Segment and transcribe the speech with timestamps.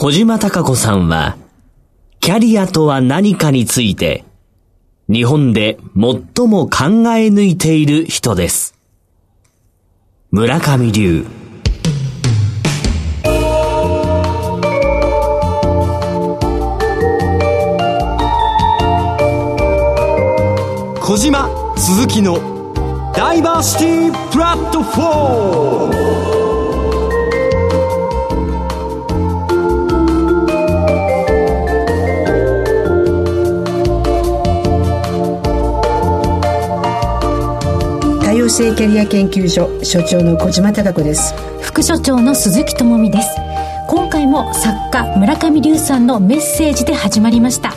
[0.00, 1.36] 小島隆子さんは、
[2.20, 4.24] キャリアとは何かについて、
[5.08, 6.84] 日本で最も考
[7.16, 8.76] え抜いている人です。
[10.30, 11.26] 村上流。
[21.02, 26.17] 小島鈴木のダイバーシティプラットフォーム
[38.48, 41.34] 共生キャリア研究所所長の小島貴子です。
[41.60, 43.28] 副所長の鈴木智美です。
[43.86, 47.74] 今回も作家村上龍さんのメッセージで始まりました。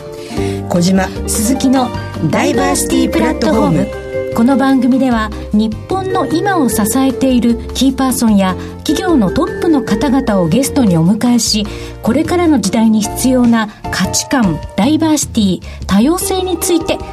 [0.70, 1.90] 小島鈴木の
[2.30, 3.70] ダイバーシティプラットフォー
[4.30, 4.34] ム。
[4.34, 11.66] この番組では日本の今を支えているキーパーソンや企業のトップの方々をゲストにお迎えし
[12.02, 17.04] これからの時代に必要な価値観ダイバーシティ多様性について考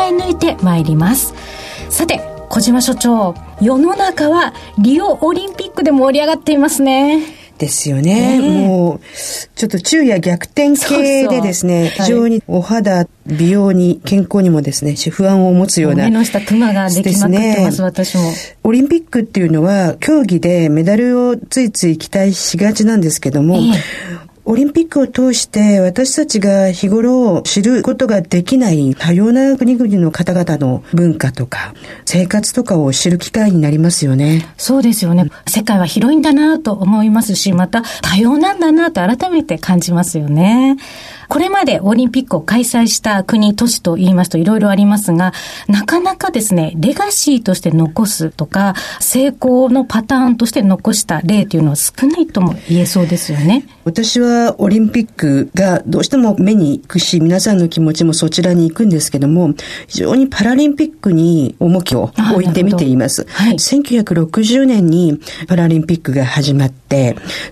[0.00, 1.34] え抜いてまいります。
[1.90, 7.22] さて小島所長、世の中はリオオリンピックで盛り上がっていますね。
[7.56, 8.40] ですよね。
[8.42, 9.00] もう、
[9.54, 16.04] ちょっと昼夜逆転系でですね、そうそう非常にお肌、美容に、健康にもですね、不安を持つような。
[16.04, 18.30] 目の下、クマができまくってます、ね、私も。
[18.64, 34.52] オリンピックっていうのは、競技でメダルをついつい期待しがちなんですけども、えーオリンピックを通して私たちが日頃知ることができない多様な国々の方々の文化とか生活とかを知る機会になりますよね。
[34.56, 35.30] そうですよね。
[35.46, 40.76] 世界は広いんだなと思いますし、また多様なんだなと改めて感じますよね。
[41.32, 45.32] これまでオリンピックを開催した国、都市と言いますといろいろありますが、
[45.66, 53.64] なかなかですね、レガシーとして残すとか、成功のパターンとして残した例というのは少ないとも言えそうですよね。
[53.84, 59.54] 私はオリンピックがどうしても目に行くし、皆さんの気持ちもそちらに行くんですけども、
[59.86, 63.26] 非常にパラリンピックに重きを置いてみています。
[63.30, 65.18] はい、1960年に
[65.48, 66.81] パラリンピックが始まって、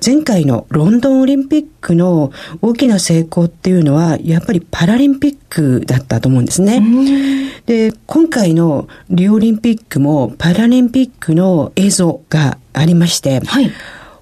[0.05, 6.83] 前回のロンドンオリンピックの大きな成功っていうのは、やっぱりパラリンピックだったと思うんですね。
[7.67, 13.73] で、今回のリオオリンピックもパラリンピックの映像がありまして、はい、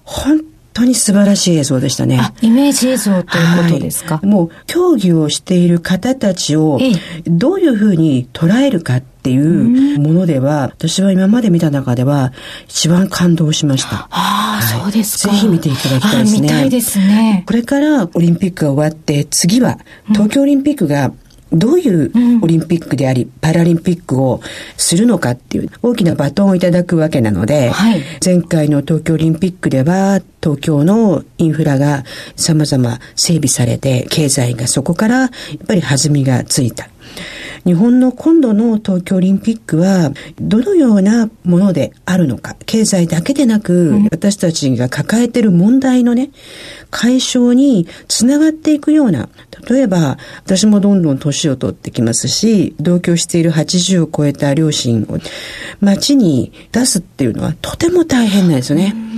[0.03, 0.41] 本
[0.73, 2.33] 当に素晴らしい映像でしたね。
[2.41, 6.79] イメージ映像ということですか、はい、もう競技をしている方たちを
[7.25, 12.31] どういうふうに捉えるかっていうものでは、私は今まで見た中では
[12.67, 14.07] 一番感動しました。
[14.09, 15.33] ああ、はい、そうですか。
[15.33, 16.41] ぜひ見ていただきたいですね。
[16.41, 17.43] 見たいですね。
[17.45, 21.11] これからオリンピックが終わって、次は東京オリンピックが、
[21.51, 22.11] どういう
[22.41, 24.41] オリンピックであり、うん、パラリンピックを
[24.77, 32.03] するのかっていう大きなバトンをいただくわけなので、はい、前回の東京オリンピックでは東京のインフラが
[32.35, 35.29] 様々整備されて、経済がそこからやっ
[35.67, 36.89] ぱり弾みがついた。
[37.65, 46.31] 日本の今度の東京オリンピックはどのようなものであるのか経済だけでなく、うん、私たちが抱えている問題のね
[46.89, 49.29] 解消につながっていくような
[49.69, 55.19] 例えば私もどんどん年を取ってきますし同居している80を超えた両親を
[55.81, 58.93] 街に出すっていうのはとても大変なんですよね。
[58.95, 59.09] うん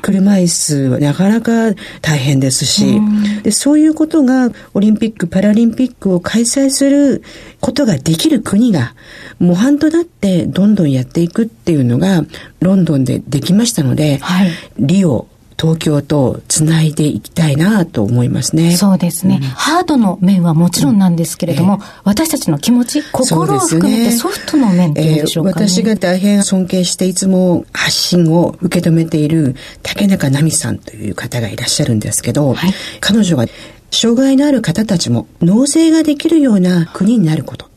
[0.00, 3.00] 車椅子はなかなか大変ですし、
[3.42, 7.22] でそういうことがオリンピック・パラリンピックを開催する
[7.60, 8.94] ことができる国が
[9.38, 12.24] 模範となってどんどんやっていくっていうのが
[12.60, 15.26] ロンドンでできましたので、はい、リオ
[15.60, 18.76] 東京とつないでいきたいなと思いますね。
[18.76, 21.84] そうですね、うん、ハードの面はもちろんなんですけれども、うんえ。
[21.84, 33.44] ー、私たちの気持ち、心を含めてソフトの面っていうんでしょうか、ね、えー、私が大変尊敬していつも発信を受け止めている竹中奈美さんという方がいらっしゃるんですけど、はい、彼女が
[33.90, 37.68] 障害のある方たちも納税ができるような国になること。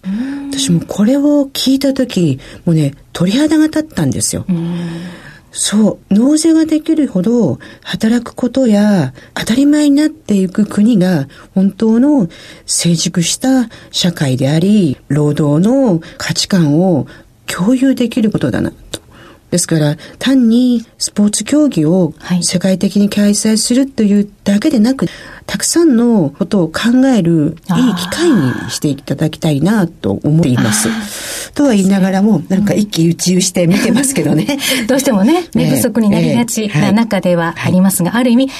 [0.52, 4.46] 私もこれを聞いた時、もうね、鳥肌が立ったんですよ。
[5.56, 12.28] そう、納税ができるほど働くことや当たり前になっていく国が本当の
[12.66, 17.06] 成熟した社会であり、労働の価値観を
[17.46, 19.00] 共有できることだなと。
[19.52, 25.08] ですから、単にスポーツ競技を世界的に開催するというだけでなく、
[25.46, 31.54] たくさんのことを考えるいい機会にしていただきたいなと思っています。
[31.54, 34.58] とは言いながらも、なんか一喜一憂して見てますけどね。
[34.88, 38.54] どうしてもね、 寝不足になりがちな中ではありますが、ある意味考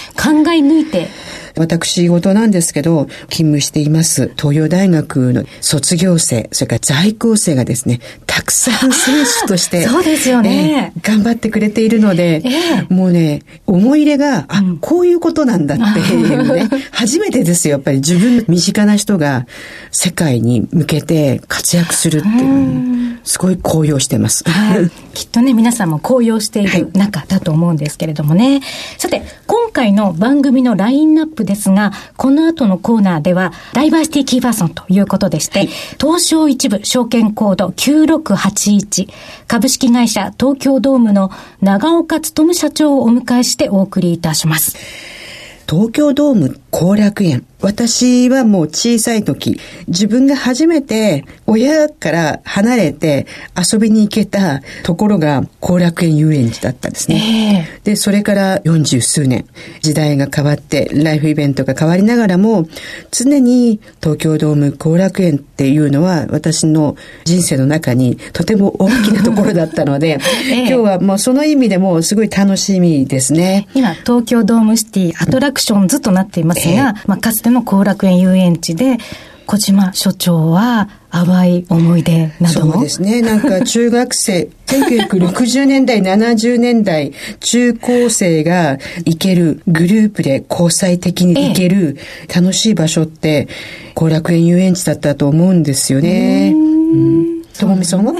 [0.52, 1.10] え抜いて。
[1.56, 19.46] 私事なんですけど、勤務しています東洋大学の卒業生、それから在校生がですね、たくさん選手として、 そうですよね、えー、頑張ってくれているので、えー、もうね、思い入れが、あ、うん、こういうことなんだっていうね、 初めてですよ、やっぱり自分の身近な人が
[19.92, 24.44] 世界に向けて活躍するっていう、すごい高揚してます。
[24.50, 28.54] はい、きっとね、皆さんも高揚している中だと思うんですけれどもね。
[28.54, 28.62] はい、
[28.98, 39.10] さて、今回の番組のラインナップですが、この後のコーナーでは、ダイバーシティキーパーソンということでして、はい、東証一部証券コード9681
[39.48, 41.32] 株式会社東京ドームの
[41.62, 45.23] 長岡努社長をお迎えしてお送りいたします。
[45.70, 47.46] 東京ドーム後楽園。
[47.64, 49.58] 私はもう小さい時、
[49.88, 53.26] 自分が初めて親から離れて
[53.58, 57.70] 遊びに行けたところが後楽園遊園地だったんですね。
[57.80, 59.46] えー、で、それから40数年、
[59.80, 62.68] 時代が変わって、ライフイベントが変わりながらも、
[63.12, 70.20] 常に東京ドーム後楽園っていうのは私の人生の中にとても大きなところだったので、
[70.52, 73.70] えー、今日はもうその意味でもすごい楽しみですね。
[73.74, 78.98] 今、東京ドームシティアトラクションズとなっていますが、えー、まあ、かつての後楽園遊園地で、
[79.46, 82.74] 小島所長は淡い思い出なども。
[82.74, 83.22] そうですね。
[83.22, 87.12] なんか中学生、 1960年代、70年代、
[87.42, 91.98] 中高生が行けるグループで交際的に行ける
[92.34, 93.48] 楽しい場所って、
[93.96, 96.52] 後楽園遊園地だったと思うんですよね。
[96.54, 97.44] うん。
[97.60, 98.14] ともみさんは？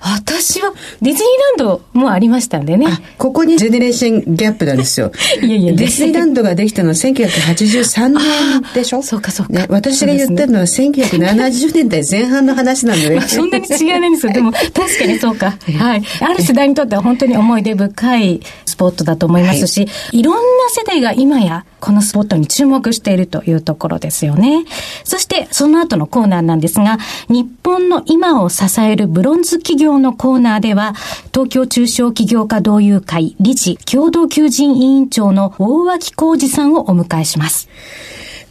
[0.00, 0.25] 私
[0.60, 0.72] は
[1.02, 2.86] ディズニーランドもありましたんでね。
[3.18, 5.12] ここにジェネレーションギャップなんですよ。
[5.42, 8.22] いやいやディズニーランドができたのは1983年
[8.74, 9.02] でしょ？
[9.02, 9.52] そうかそうか。
[9.52, 13.20] ね、私が言ったのは1970年代前半の話なんでね。
[13.28, 14.32] そんなに違いないんですよ。
[14.32, 15.56] でも確かにそうか。
[15.78, 16.02] はい。
[16.20, 20.40] ある世代にとっては本当に思い出深いスポットだと思いますし、はい、いろんな
[20.70, 24.64] 世代が今やこのスポットに注目しているというところですよね。
[25.04, 26.98] そしてその後のコーナーなんですが、
[27.28, 30.96] 日本の今を支えるブロンズ企業のコーナーでは、
[31.32, 37.68] 東京中小企業家同友会理事共同求人委員長の大脇浩二さんをお迎えします。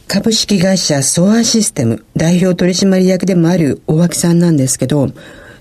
[0.08, 5.10] 株式会社ソアシステム代表取締役でもある大脇さんなんですけど、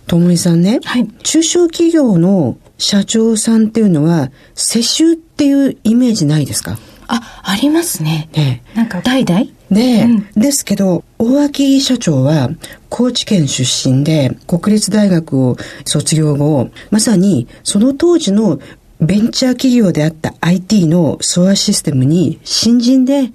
[0.07, 6.77] ともみさんね、はい、中小企業の社長さんっていうのは、世襲っていうイメージないですか？
[7.07, 8.29] あ、ありますね。
[8.33, 9.47] ねなんか代々？
[9.71, 12.49] で、うん、ですけど、大脇社長は
[12.89, 18.59] 高知県出身で国立大学を卒業後、まさにその当時の
[19.01, 23.31] ベンチャー企業であった IT のソアシステムに新人で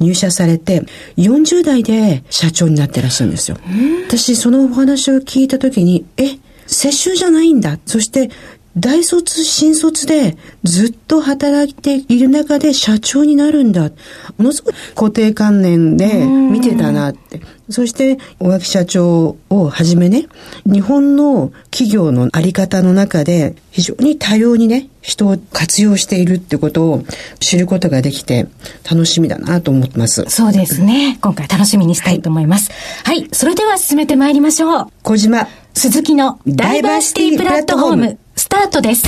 [0.00, 0.84] 入社されて
[1.16, 3.58] 40代で社長になってらっしゃるんですよ。
[4.08, 7.78] 私そのお話を聞いた時に、え、世襲じゃないんだ。
[7.84, 8.30] そして
[8.76, 13.90] 大卒、新卒でずっと働いている中で社長になるんだ。
[14.38, 17.42] ものすごい固定観念で見てたなって。
[17.68, 20.26] そして、大垣社長をはじめね、
[20.64, 27.04] 日本の企業のあり方の中で非常に多様にね、人を活用しているってことを
[27.40, 28.46] 知ることができて
[28.90, 30.24] 楽しみだなと思ってます。
[30.28, 31.18] そうですね。
[31.20, 32.70] 今回楽しみにしたいと思います。
[33.04, 34.86] はい、はい、それでは進めてまいりましょう。
[35.02, 35.46] 小島。
[35.74, 38.18] 鈴木のダイバーシティプラットフォーム。
[38.52, 39.02] スタートです。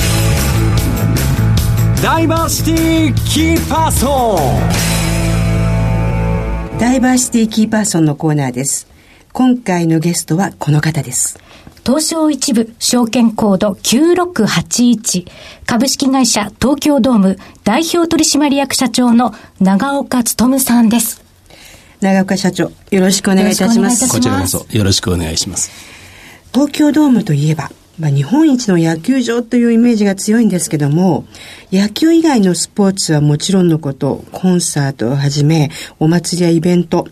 [2.02, 4.38] ダイバーシティキーパーソ
[6.72, 6.78] ン。
[6.78, 8.86] ダイバーシティキーパーソンのコーナーです。
[9.34, 11.38] 今回のゲストはこの方です。
[11.84, 15.26] 東証一部証券コード9681
[15.66, 21.22] 株式会社東京ドーム代表取締役社長の長岡努さんです。
[22.00, 24.08] 長岡社長よろしくお願いいたします。
[24.08, 25.70] こちらこそよろしくお願いします。
[26.54, 31.26] 東京ドームといえばまあ、日本一の野球場というイメージが強いんですけども、
[31.72, 35.70] 野球以外のスポーツはもちろんのこと、コンサートをはじめ、
[36.00, 37.06] お祭りやイベント、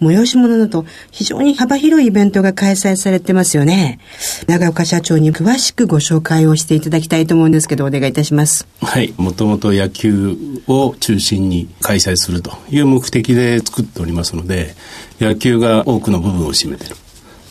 [0.00, 3.98] 催し物など、非常に幅広いイベントが開催されてますよね。
[4.46, 8.66] 長岡社長に詳しくご紹介をしていただきたいと思うんですけど、お願いいたします。
[8.80, 9.12] はい。
[9.16, 10.36] もともと野球
[10.68, 14.76] を中心に開催するという目的で作っておりますので、
[15.20, 16.94] 野球が多くの部分を占めてる。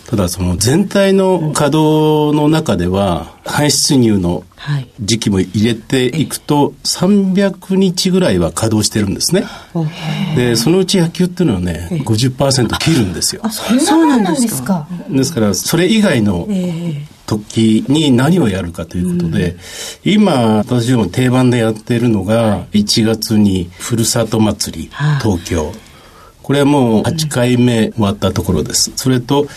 [0.07, 4.45] ただその全体の稼働の中では排出入の
[5.01, 9.45] 時期も入れていくと300日ぐらいは稼働してるんですね。
[10.37, 13.41] でそのうち野球っていうのはね50%切るんですよ。
[13.43, 14.87] あそうなんですか。
[15.09, 16.47] ですからそれ以外の
[17.25, 19.57] 時に何をやるかということで、
[20.05, 24.89] 今私ども定番でやっているのが1月にふるさと祭り
[25.21, 25.73] 東京。
[26.47, 28.93] これはもう8回目終わったところです。
[28.95, 29.47] それと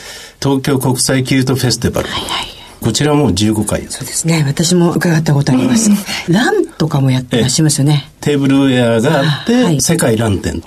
[0.42, 2.08] 東京国際キルトフェスティバル。
[2.08, 2.46] はいはい
[2.80, 4.42] こちらも15回そうですね。
[4.46, 5.90] 私も伺ったことあります。
[6.32, 8.10] ランとかもやってらっしゃいますよね。
[8.22, 10.62] テーブルウェアがあって、はい、世界ラン展。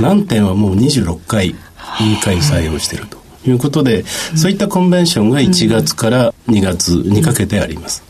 [0.00, 1.54] ラン展はもう26回
[2.24, 4.04] 開催をしているということで、
[4.34, 8.02] そういったコンベンションが1月から2月にかけてあります。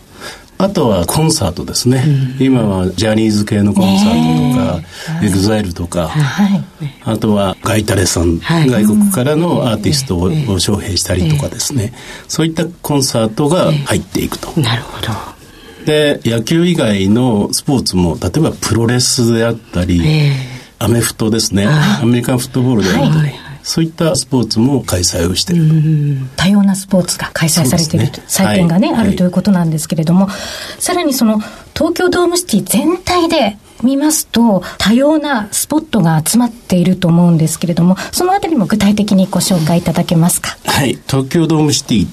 [0.62, 2.04] あとはコンサートですね、
[2.38, 6.64] うん、今はジャニーズ系のコンサートとか、 EXILE とか、はい、
[7.02, 11.92] あとはガイタレさん、はい、外国からのアーティストを招聘したりとかですね、
[12.28, 14.52] そういったコンサートが入っていくと。
[14.60, 15.08] なるほど。
[15.84, 20.00] で、野球以外のスポーツも、例えばプロレスであったり、
[20.78, 31.40] アメフトですね、アメリカンフットボールであったり、はいそういったスポーツも開催をしている多様なスポーツが開催されている、ね、祭典がね、はい、あるということなんですけれども、はい、さらにその
[31.74, 40.56] 東京ドームシティ全体で見ますと、多様なスポットが集まっていると思うんですけれども、そのあたりも具体的にご紹介いただけますか？
[40.66, 41.00] はい。
[41.08, 42.10] 東京ドームシティっ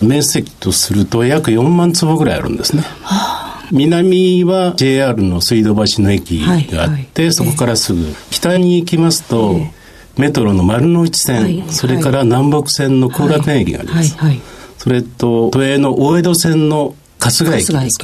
[0.00, 2.82] て面積とすると約4万坪ぐらいあるんですね。
[3.02, 8.14] はあ南は JR の水道橋の駅があって、はいはい、そこからすぐ。
[8.30, 9.79] 北に行きますと、えー
[10.20, 14.30] メトロの丸の内線、はい、それから南北線の後楽園駅があります、はい。
[14.30, 14.40] はい、
[14.78, 17.98] それと都営の大江戸線の春日駅です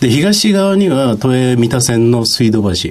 [0.00, 2.90] で東側には都営三田線の水道橋。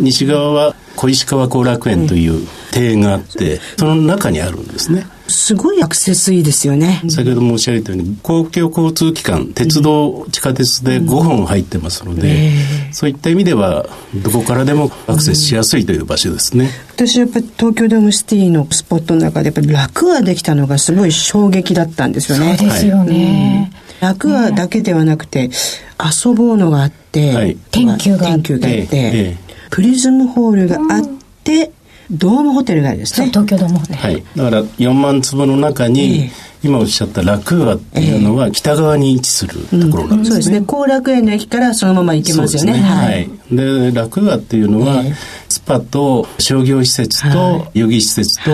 [0.00, 5.06] 西側は小石川後楽園という庭園があって、その中にあるんですね。
[5.48, 7.00] すごいアクセスいいですよね。
[7.08, 12.52] 先ほど申し上げたように、公共交通機関、鉄道、地下鉄で5本入ってますので、
[12.92, 16.68] そういった意味では、どこからでもアクセスしやすいという場所ですね。
[16.90, 22.58] 私やっぱり東京ドームシティのスポットの中で、やっぱり楽ができたのがすごい衝撃だったんですよね。
[22.58, 23.72] そうですよね。
[24.00, 25.48] 楽はだけではなくて、
[25.98, 29.36] 遊ぼうのがあって、はい、天球があって、ええ
[29.70, 31.06] プリズムホールがあっ
[31.42, 31.72] て、
[32.10, 33.28] ドームホテルがですね。
[33.28, 33.98] 東京ドームホテル。
[33.98, 34.22] はい。
[34.36, 40.16] だから4万坪の中に、えー今おっしゃった楽和っていうのは北側に位置するところなんですね。
[40.16, 40.60] うん、そうですね。
[40.60, 42.72] 後楽園の駅からそのまま行けますよね。
[42.72, 43.30] ねはい。
[43.52, 45.04] で、楽和っていうのは、
[45.48, 48.50] スパと商業施設と遊戯施設と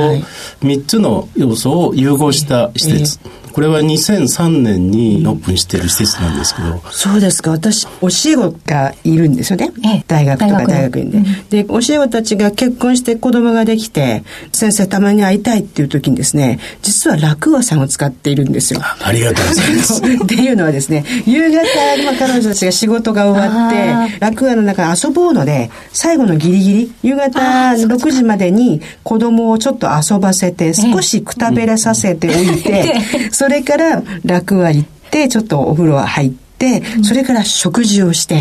[0.62, 3.18] 3つの要素を融合した施設。
[3.54, 6.82] これは2003年にオープンしてる施設なんですけど。
[6.90, 7.52] そうですか。
[7.52, 9.70] 私、教え子がいるんですよね。
[10.08, 11.10] 大学とか大学院
[11.48, 11.62] で。
[11.62, 18.80] で、教え子たちが結婚して子供ができて、先生たまに会いたいっていう時にですね、実は楽和さんを使っているんですよ。
[18.82, 20.02] ありがとうございます。
[20.02, 21.58] っていうのはですね、夕方、
[22.04, 32.94] まあ、彼女たちが仕事が終わって、楽和の中遊ぼうので、最後のギリギリ、夕方6時までに子供をちょっと遊ばせて、少しくたべらさせておい て、
[33.30, 38.40] それから楽は行って、ちょっとお風呂は入って、それから食事をして、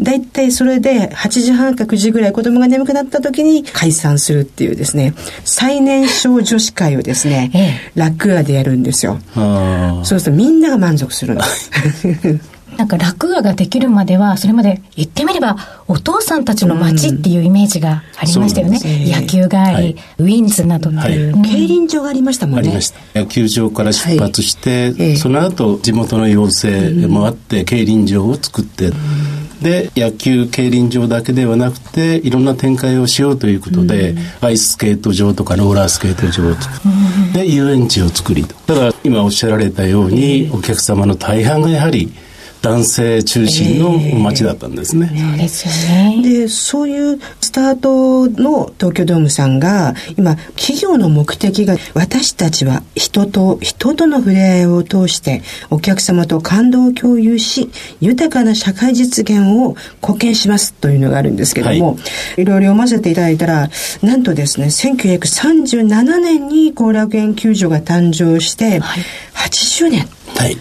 [0.00, 9.18] だいたいそれで8時半か9時ぐらい子供が眠くなった時に解散するっていうですね、最年少女子会をですね、楽屋でやるんですよ。
[9.34, 11.70] そうするとみんなが満足するんです。
[12.78, 15.56] なんか落語ができるまでは、それまで言ってみれば、
[15.88, 18.78] お父さんたちの街っていうイメージがありましたよね。
[18.80, 22.68] うん、野球があり、はい、ウィンズなどっていう、はい、競輪場がありましたもんね。
[22.68, 23.00] ありました。
[23.18, 26.68] 野球場から出発して、はい、その後、地元の要請
[27.08, 28.92] もあって、競輪場を作って、
[29.60, 38.54] で野球競輪場だけではなくていろんな展開をしようということで、うん、アイススケート場とかローラースケート場を作って、うん、で遊園地を作りと。
[38.72, 42.12] だから今おっしゃられたように、お客様の大半がやはり
[42.62, 45.10] 男性中心の街だったんですね。
[45.12, 46.22] えー、そうですよね。
[46.22, 61.96] で、そういうスタートの東京ドームさんが、今、企業の目的が、私たちは人と人との触れ合いを通して、お客様と感動を共有し、豊かな社会実現を貢献しますというのがあるんですけども、は
[62.36, 63.70] い、いろいろ読ませていただいたら、
[64.02, 70.08] なんとですね、1937年に後楽園球場が誕生して、はい、80年。
[70.36, 70.56] はい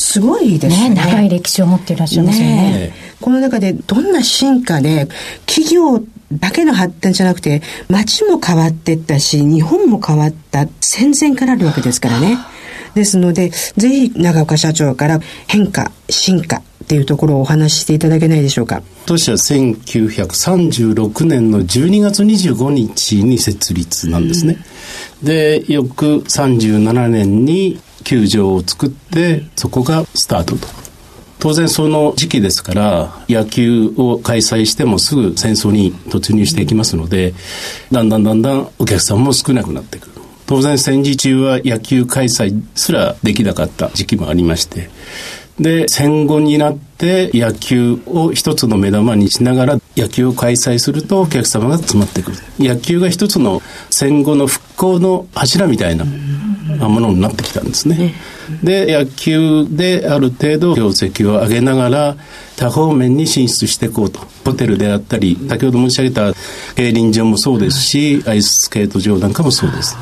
[0.00, 0.88] すごいですね。
[0.88, 2.56] ね長い歴史を持っていらっしゃいますよね。
[2.56, 5.08] ねこの中でどんな進化で、
[5.44, 6.02] 企業
[6.32, 12.38] だけの発展じゃなくて、街も変わっていったし、日本も変わった戦前からあるわけですからね。
[12.94, 18.82] ですので、ぜひ長岡社長から変化、進化っていうところをお話ししていただけないでしょうか。
[19.04, 24.56] 年は1936年の12月25日に設立なんですね。
[25.20, 30.66] うん、で、翌37年に球場を作ってそこがスタートと。
[31.38, 37.32] 当然その時期ですから野球を開催してもすぐ戦争に突入していきますので
[37.90, 40.12] だんだんだんだんお客さんも少なくなってくる。
[40.46, 44.90] 当然戦時中は野球開催すらできなかった時期もありまして
[45.60, 52.38] で戦後になって野球を一つの目玉にしながら野球を開催するとお客様が集まってくる。
[52.58, 56.04] 野球が一つの戦後の復興の柱みたいな
[56.88, 58.14] ものになってきたんですね。
[58.62, 62.16] で野球である程度業績を上げながら
[62.56, 66.32] 多方面に進出していこうとホテルであったり先ほど申し上げた
[66.74, 69.96] 競輪場もそうですしアイススケート場なんかもそうです。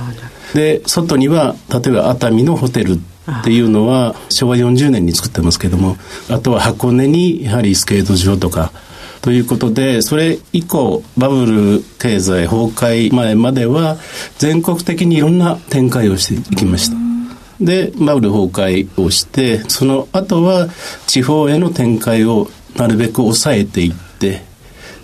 [0.54, 5.96] で外には例えば熱海のホテルっていうのは昭和40年に作ってますけども
[6.30, 8.72] あとは箱根にやはりスケート場とか
[9.20, 13.96] ということでそれ以降バブル経済崩壊前までは
[14.38, 16.96] 全国的にいろんな展開をしていきました。
[17.60, 20.68] でバブル崩壊をしてその後は
[21.06, 24.42] 地方への展開をなるべく抑えていって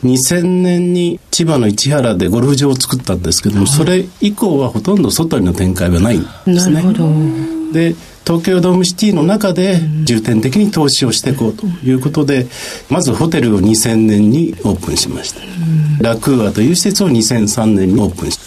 [0.04, 6.82] 2000年に千葉の市原でゴルフ場を作ったんですけども、それ以降はほとんど外にの展開はないんですね。
[7.72, 12.46] で東京ドームシティの中で重点的に投資をしていこうということで、
[12.88, 15.40] まずホテルを2000年にオープンしました。
[16.00, 18.44] ラクーアという施設を2003年にオープンした。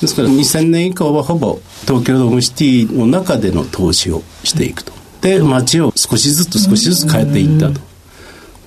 [0.00, 4.92] ですから2000年以降はほぼ東京ドームシティの中での投資をしていくと。
[5.22, 7.80] で、街を少しずつ少しずつ変えていったと。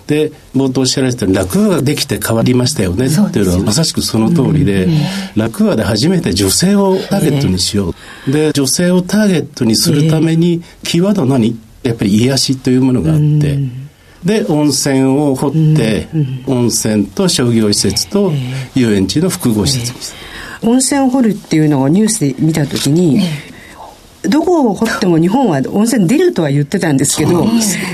[0.07, 4.87] で冒頭おっしゃられた落語ができて変わりましたよねっていうのはまさしくその通りで、
[5.35, 7.93] 落語で初めて女性をターゲットにしよう、
[8.31, 11.59] で女性をターゲットにするためにキーワード何？
[11.83, 13.57] やっぱり癒しというものがあって、
[14.23, 16.07] で温泉を掘って、
[16.47, 18.31] 温泉と商業施設と
[18.75, 20.13] 遊園地の複合施設
[20.63, 23.21] に温泉を掘るっていうのをニュースで見た時に、
[24.29, 27.45] どこを掘っても日本は温泉出るとは言ってたんですけど、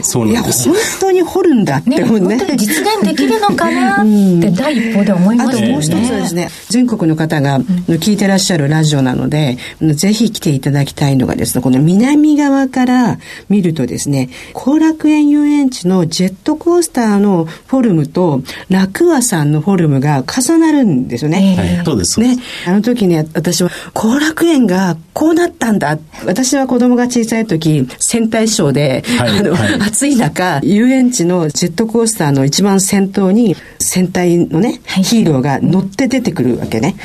[0.01, 0.51] そういや、本
[0.99, 2.37] 当に掘るんだって思うね。
[2.37, 5.63] ね実現できるのかなって第一報で思いますね。
[5.63, 9.57] あともう一つですね、全国の方が聞いてらっしゃるラジオなので、
[9.95, 21.55] ぜひ来ていただきたいのがですね、この南側から見るとですね、後楽園遊園地のジェットコースターのフォルムと楽和さんのフォルムが重なるんですよね。
[21.57, 22.19] はい、そうです。
[22.19, 22.37] ね、
[22.67, 36.95] あの時ね、私は後楽園がこうなったんだ私は子供が小さい時、戦隊ショーで、はい、あの、はい、暑い中、遊園地のジェットコースターの一番先頭に、戦隊のね、はい、ヒーローが乗って出てくるわけね。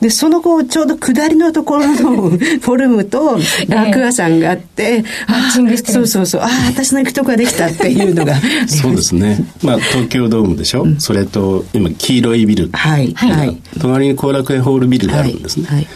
[0.00, 3.38] で、その後、ちょうど下りのところの フォルムと、
[3.68, 8.34] 楽屋さんがあって、マッチングしてそうそうそう、ああ、私の行くとこができたっていうのが。
[8.66, 9.44] そうですね。
[9.62, 12.70] まあ、東京ドームでしょ、うん、それと、今、黄色いビル。
[12.72, 13.12] はい。
[13.14, 13.56] はい。
[13.80, 15.66] 隣に後楽園ホールビルがあるんですね。
[15.68, 15.86] はい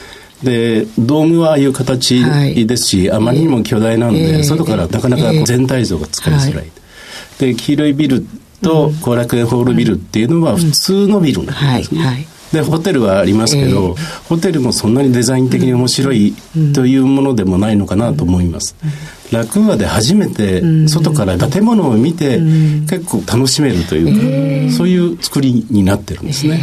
[0.43, 2.25] でドームはああいう形
[2.67, 8.27] ですし、はい、あまりにも巨大なので、えー、外からなかなか全体像が作りづらい、えー、で黄色いビル
[8.63, 12.27] と後楽園ホールビルっていうのは普通のビルなんですね、はいはい。
[12.53, 16.35] でホテルはありますけど、えー、ホテルもそんなにデザイン的に面白い
[16.75, 18.77] というものでもないのかなと思います。
[19.31, 22.39] 楽話で初めて外から建物を見て
[22.89, 26.61] 結構楽しめるというか、そういう作りになってるんですね。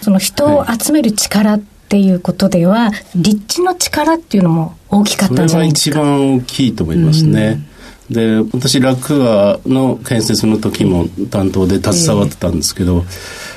[0.00, 1.58] その人を集める力っ
[1.94, 6.00] っていうことでは立地の力っていうのも大きかったんじゃないですか？
[6.00, 7.64] それは一番大きいと思いますね、
[8.10, 13.04] うん、で私楽和の建設の時も担当で携わってたんですけど、えー、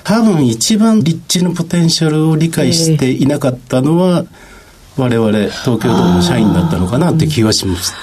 [0.04, 4.24] 多分一番立地のポテンシャルを理解していなかったのは、
[4.98, 7.96] えー、我々東京ドーム社員だったのかなって気がします。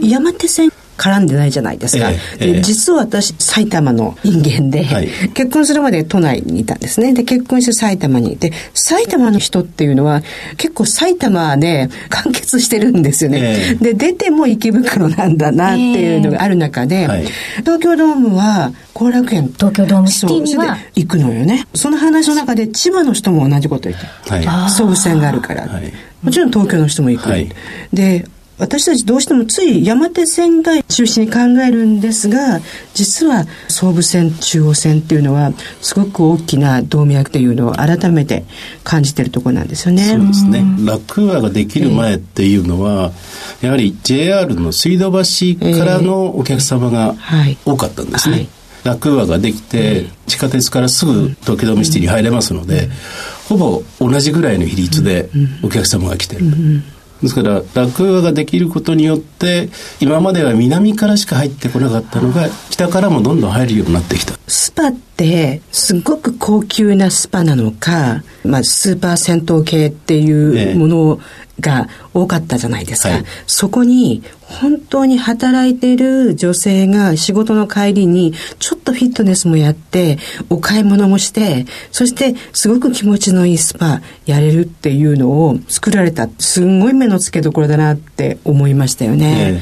[0.00, 2.10] 山手線絡んでないじゃないですか。
[2.10, 7.12] ええ、実は私、埼玉の人間で、はい、結婚するまで都内にいたんですね。
[7.12, 10.22] で、結婚して埼玉にいて、埼玉の人っていうのは、
[10.56, 13.40] 結構埼玉で完結してるんですよね。
[13.72, 17.24] え、で、出ても池袋なんだなっていうのがある中で、はい、
[17.60, 19.52] 東京ドームは、後楽園。
[19.56, 21.66] 東京ドームシティには行くのよね。
[21.74, 24.30] その話の中で、千葉の人も同じこと言って。
[24.30, 25.68] はい、総武線があるから。
[26.22, 27.28] もちろん東京の人も行く。
[27.92, 28.24] で、
[28.58, 32.60] 私たちどうしてもつい山手線が中心に考えるんですが
[32.94, 38.44] 実は総武線中央線っていうのはすごく大きな動脈というのを改めて
[38.84, 40.04] 感じてるところなんですよね。
[40.04, 40.64] そうですね。
[40.84, 43.12] 楽和ができる前っていうのは、
[43.60, 45.18] えー、やはり JR の水道橋
[45.78, 47.14] からのお客様が
[47.64, 48.36] 多かったんですね。
[48.36, 52.90] えーはい楽和ができて、地下鉄からすぐ東京ドームシティに入れますので、
[53.48, 55.30] ほぼ同じぐらいの比率で
[55.62, 56.44] お客様が来てる。
[57.24, 59.68] ですから落語ができることによって
[60.00, 64.34] 今までは南からしか入ってこなかったのが北からもどんどん入るようになってきた。
[64.46, 71.20] スパってすごく高級なスパなのか、まあ、スーパー銭湯系っていうもの
[71.60, 80.18] が多かったじゃないですか、はい、そこに本当に働いている女性が仕事の帰りにちょっとフィットネスもやって
[80.50, 86.28] お買い物もしてそしてすごく気持ちのいいスパやれるっていうのを作られた。
[86.38, 89.60] すんごい目の付けどころだなって思いましたよね。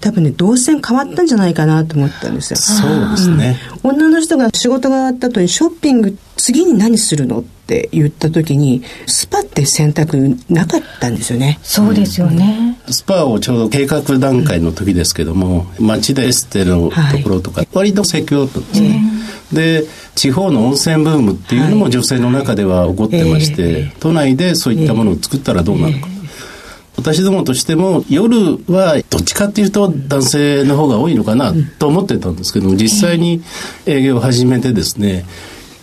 [0.00, 2.56] 多分ね動線変わったんじゃないかなと思ったんですよ。
[2.58, 7.40] そうですね、うん、女の人が仕事が終わった後にショッピング次に何するの？
[7.40, 11.58] って言った時にスパって選択なかったんですよね。
[11.62, 12.78] そうですよね。
[12.90, 19.02] スパをちょうど計画段階の時ですけども、まだエステのところとか、割と盛況だったんですね。
[19.52, 26.08] で地方の温泉ブームっていうのも女性の中では起こってまして、都内でそういったものを作ったらどうなるか。
[26.96, 33.40] 私どもとしても夜はどっちかっていうと男性の方が多いのかなと思ってたんですけども実際に
[33.86, 35.24] 営業を始めてですね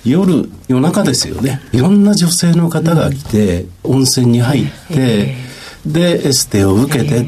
[0.06, 1.62] 夜夜中ですよね。
[1.72, 5.36] いろんな女性の方が来て、温泉に入って、
[5.86, 7.26] でエステを受けて、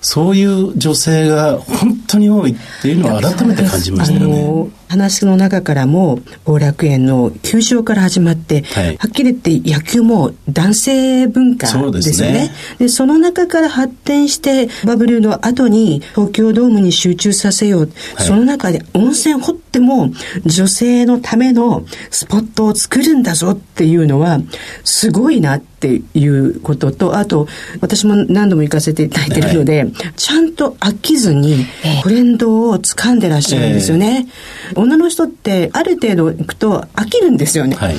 [0.00, 4.70] そういう女性が本当に多いっていうのを改めて感じましたよね。
[4.88, 12.50] 話の中からも後楽園の球場から始まって、はい、はっきり言って野球も男性文化ですよね。
[12.72, 17.90] そで、ね、その中から発展してバブルの後に東京ドームに集中させよう。
[18.16, 20.10] はい、その中で温泉掘っても
[20.46, 24.40] 女性のためのスポットを作るんだぞっていうのは
[24.84, 27.46] すごいなっていうことと、あと
[27.80, 31.66] 私も何度も行かせていただいてるので、はい、ちゃんと飽きずに
[32.02, 34.26] トレンドを掴んでらっしゃるんですよね。
[34.26, 37.76] えー女の人ってある程度行くと飽きるんですよね。
[37.76, 37.96] はい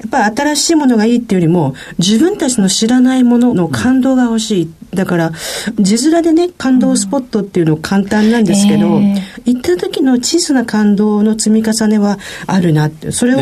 [0.00, 4.70] やっぱ新しいものがいいっていうよりも自分たちの知らないものの感動が欲しい。
[4.94, 5.32] だから
[5.78, 13.38] 字面でね感動スポットっていうの簡単なんですけど、えー、行った時の小さな感動の積み重ねはあるなってそれを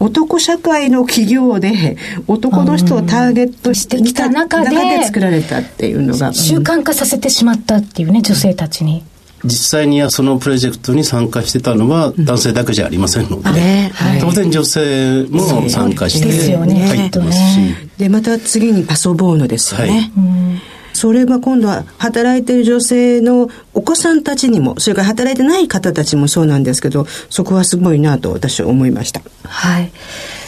[0.00, 9.04] 男社会の企業で男の人をターゲットしてきた中で作られたっていうのが、習慣化させてしまったっていうね女性たちに。
[9.46, 17.74] 実際にそのプロジェクトに参加してたのは男性だけじゃありませんので、ねはい、当然女性も参加して入ってますし。
[17.98, 20.12] で、また次にパソボーノですよね。
[20.14, 20.76] はい。
[20.96, 29.20] それが今度は働いている女性のお子さんたちにも、それから働いてない方たちもそうなんですけど、そこはすごいなと私は思いました。
[29.44, 29.92] はい。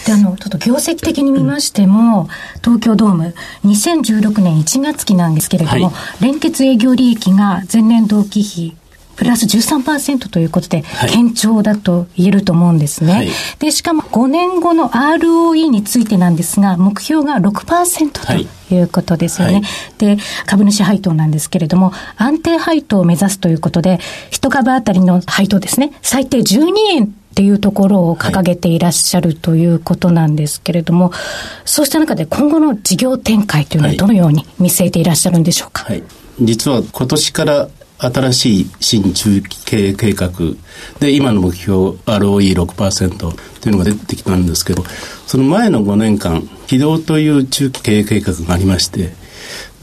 [0.06, 2.28] で、あの、ちょっと業績的に見ましても、うん、
[2.62, 3.34] 東京ドーム、
[3.66, 8.74] 2016年1月期なんですけれども、はい、連結営業利益が前年同期比
[9.18, 13.12] プラス13%ということで、堅調だと言えると思うんですね。
[13.12, 13.28] はい、
[13.58, 19.54] で、しかも5年後の ROE についてなんですが、目標が6%ということですよね。
[19.54, 19.64] はい、
[19.98, 23.98] で、株主配当なんですけれども、安定配当を目指すということで、
[24.30, 31.14] 一株当たりの配当ですね、最低12円っていうところを掲げていらっしゃるということなんですけれども、はい、
[31.64, 35.84] そうした中で今後の事業展開というのはどのように見据えていらっしゃるんでしょうか？
[35.84, 36.02] はい、
[36.40, 40.30] 実は今年から新しい新中期経営計画
[41.00, 44.84] で今の目標 ROE6% というのが出てきたんですけど
[45.26, 49.12] その前の5年間起動という中期経営計画がありまして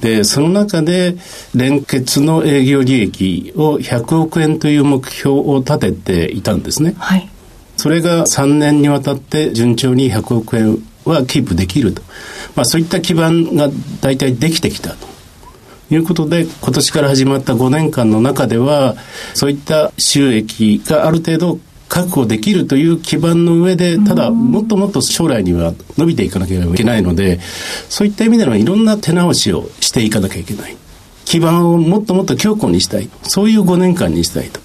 [0.02, 1.16] でその中で
[1.54, 6.96] 連結の営業利益を100億円という目標を立てていたんですね。
[6.98, 7.30] はい、
[7.78, 12.02] それが3年にわたって順調に100億円はキープできると、
[12.56, 13.70] まあ、そういった基盤が
[14.02, 15.15] 大体できてきたと。
[15.92, 18.96] いうことで、今年から始まった5年間の中では、
[19.34, 27.40] そういった収益がある程度確保できるという基盤の上で、ただ、もっともっと将来には伸びていかなければいけないので、
[27.90, 30.76] そういった意味ではいろんな手直しをしていかなきゃいけない。
[31.26, 33.10] 基盤をもっともっと強固にしたい。
[33.24, 34.60] そういう5年間にしたいと。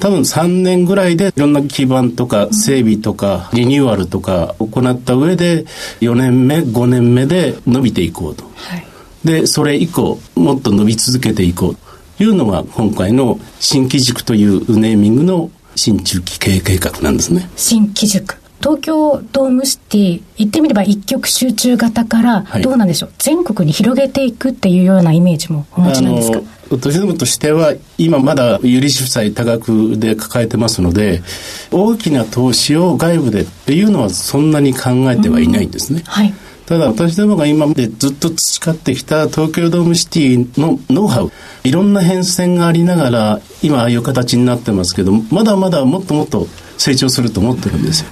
[0.00, 5.64] 多分3年ぐらいでいろんな基盤とか整備とかリニューアルとか行った上で
[6.00, 8.44] 4年目5年目で伸びていこうと。
[8.54, 8.86] はい
[9.24, 11.76] で、それ以降、もっと伸び続けていこう
[12.18, 17.48] というのが今回の新規塾というネーミングの新中期経営計画なんですね。
[17.56, 18.36] 新規塾。
[18.60, 26.40] 東京ドームシティ、言ってみれば一極集中型から、どうなんでしょう、はい、全国に広げていくっていうようなイメージもお持ちなんですか？
[26.70, 31.22] 私どもとしては今まだ有利主債多額で抱えてますので
[31.70, 36.02] 大きな投資を外部でっていうのはそんなに考えてはいないんですね。
[36.06, 36.32] はい
[36.66, 41.30] ただ私どもが今までずっと培ってきた東京ドームシティのノウハウ
[41.62, 46.46] いろんな変遷がありながら今ああいう形になってますけどまだまだもっともっと
[46.78, 48.10] 成長すると思ってるんですよ。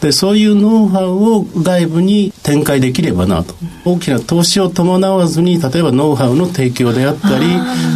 [0.00, 3.54] でそういうノウハウを外部に展開できればなと。
[3.84, 7.46] 大きな投資を伴わずに例えばノウハウの提供であったり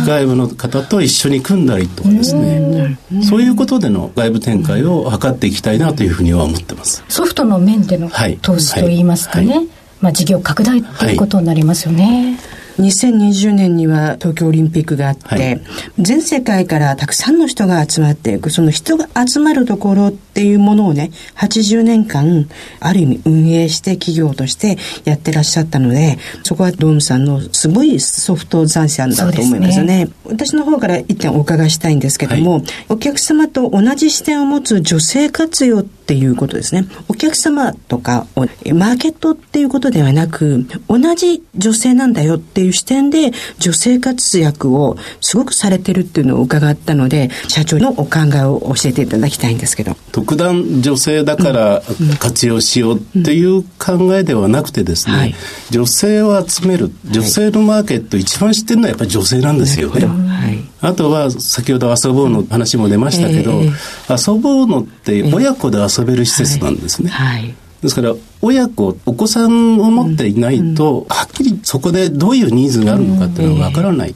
[0.07, 2.99] 外部の方と一緒に組んだりとかですね。
[3.23, 7.05] そういうことでの外部展開を図っていきたいなというふうには思ってます。
[7.09, 9.57] ソフトの面での投資といいますかね、はい。
[9.59, 12.37] はいまあ、事業拡大ということになりますよね。
[12.41, 15.61] はい2020年には東京オリンピックがあって、はい、
[15.99, 22.49] 全世界からたくさんの人が集まっていく、その人が集まるところっていうものをね、80年間、
[22.81, 30.07] ある意味運営して企業としてやってらっしゃったので、そこはドームさんのすごいソフト残ンだと思いますよね。
[30.07, 36.89] ね私の方から一点お伺いしたいんですけども、はい、お客様と同じ視点を持つ女性活用ってっていうことですね。
[37.07, 38.41] お客様とかを
[38.75, 49.97] マーケットっていうことではなく、同じ女性なんだよっていう視点で女性活躍をすごくされてるっていうのを伺ったので、社長のお考えを教えていただきたいんですけど。
[50.11, 51.83] 特段女性だから
[52.19, 55.35] 活用しようっていう考えではなくてですね、はい、
[55.71, 60.07] 女性を集める、女性のマーケット一番知ってるのはやっぱり女性なんですよね。
[60.07, 60.31] は。
[60.51, 67.11] い、あとは先ほど遊ぼうの話も出ましたけど、えー、遊ぼうのって親子で遊べる施設なんですね。
[67.11, 74.15] はい、ですから親子お子さんを持っていないと、はっきりそこでどういうニーズがあるのかっていうのはわからない、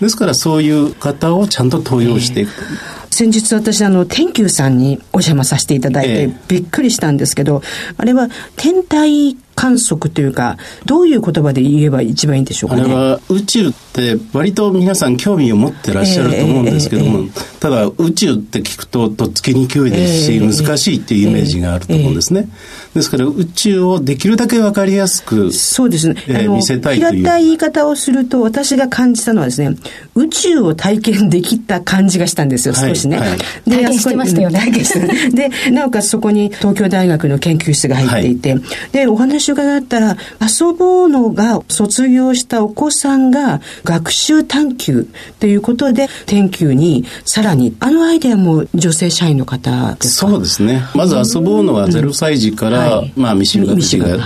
[0.00, 2.54] ですからそういう方をちゃんと登用していく。
[2.54, 2.62] と。
[3.10, 7.62] 先日私あの天球さんにお邪魔させていただいてびっくりしたんですけど、
[7.98, 22.48] あれは天体観測というか、どういう言葉で言えば一番いいんでしょうか、ね、あれは宇宙って割と皆さん興味を持ってらっしゃると思うんですけども、えーえー、ただ宇宙って聞くととっつきにくいですし、えー、難しいっていうイメージがあると思うんですね。
[22.94, 27.10] ですから宇宙をできるだけわかりやすくそうですね、えー、見せたいという。
[27.18, 29.76] 平たい言い方をすると私が感じたのはですね、
[30.14, 33.18] 宇宙を体験できた感じがしたんですよ、少しね。
[33.18, 34.58] はいはい、で、体験してましたよね。
[34.58, 38.62] 体験してで、なおかつそこに東京大学の研究室が入っていて、はい、
[38.92, 45.06] で、お話を伺ったら、遊ぼうのが卒業したお子さんが学習探求
[45.40, 50.30] ということで、研究にさらに、あのアイデアも女性社員の方ですか？
[50.30, 50.82] そうですね。
[50.94, 54.18] まず遊ぼうのは0歳児から、うん、まあ未就学児が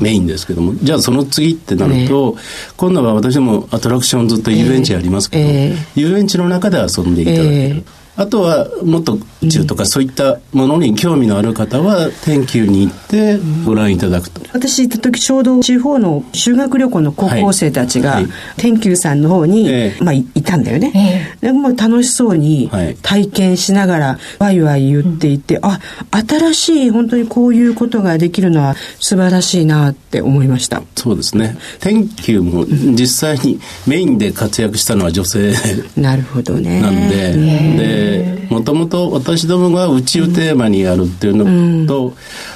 [0.00, 2.42] メインですけども、じゃあその次ってなると、ね、
[2.76, 7.52] 今度は私もアトラクションずっと遊園地ありますけど、えー、遊園地の中で遊んでいただける。
[7.52, 18.24] えーあとはもっと宇宙とかそういったものに興味のある方は天球に行ってご覧いただくと、私行った時ちょうど地方の修学旅行の高校生たちが、はい。
[18.24, 25.78] はい、天球さんの方に、えー、まあ、いたんだよね、えー、でも楽しそうに体験しながらワイワイ言っていて、はい、
[26.10, 30.82] あ新しい本当にこういうことができるのは素晴らしいなって思いました。
[30.94, 31.56] そうですね。
[31.80, 35.54] 天球も実際にメインで活躍したのは女性
[35.96, 36.82] なるほどね。
[36.82, 38.09] なんで、で
[38.48, 42.14] もともと私どもが宇宙テーマにやるっていうのと、うん、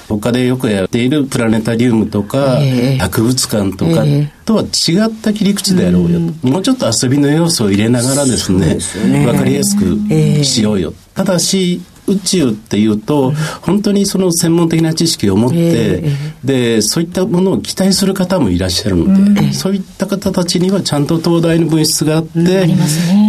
[0.08, 4.04] 他でよくやっているプラネタリウムとか、えー、博物館とか
[4.44, 6.08] とは違った切り口でやろうよ。
[6.08, 16.04] と、うん、もうちょっと遊びの要素を入れながらですね分、ね、かりやすくしようよ、えー、ただし宇宙っていうと、本当にその専門的な知識を持って、
[16.44, 22.68] でそういったものを期待する方もいらっしゃるので、そういった方たちにはちゃんと東大の分室があって、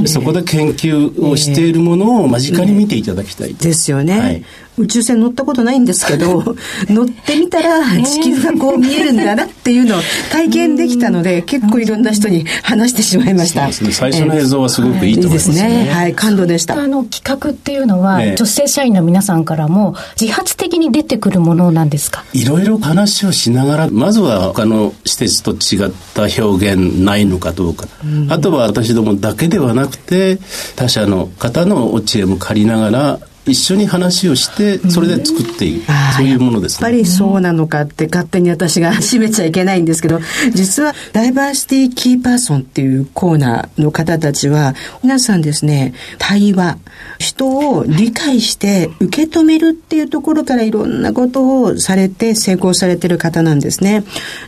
[0.07, 4.43] そこで研究をしているものを間近に見ていただきたい、ですよね、はい、
[4.77, 6.55] 宇宙船乗ったことないんですけど
[6.89, 15.91] 乗ってみたら地球がこう見えるんだなっていうのを体験できたので結構いろんな人に話してしまいました、ね、最初の映像はすごくいいと思いますね,、ね。
[15.91, 16.75] はい感動でした。
[16.79, 22.23] あの企画っていうのは、女性社員の皆さんからも自発的に出てくるものなんですか？
[22.33, 30.39] いろいろ話をしながらまずは他の施設と違った表現ないのかどうか、うん、あとは私どもだけではなくて
[30.75, 40.19] 他社の方のお知恵も借りながら一緒に話をしてそれで作っている、うん、そういうものです、ね、やっぱりそうなのかって勝手に私が締めちゃいけないんですけど
[40.53, 46.77] 実はダイバーシティキーパーソンっていうコーナーの方たちは皆さんですね対話
[47.19, 54.03] 人を理解して受け止めるっていうところからいろんなことをされて成功されてる方なんですね。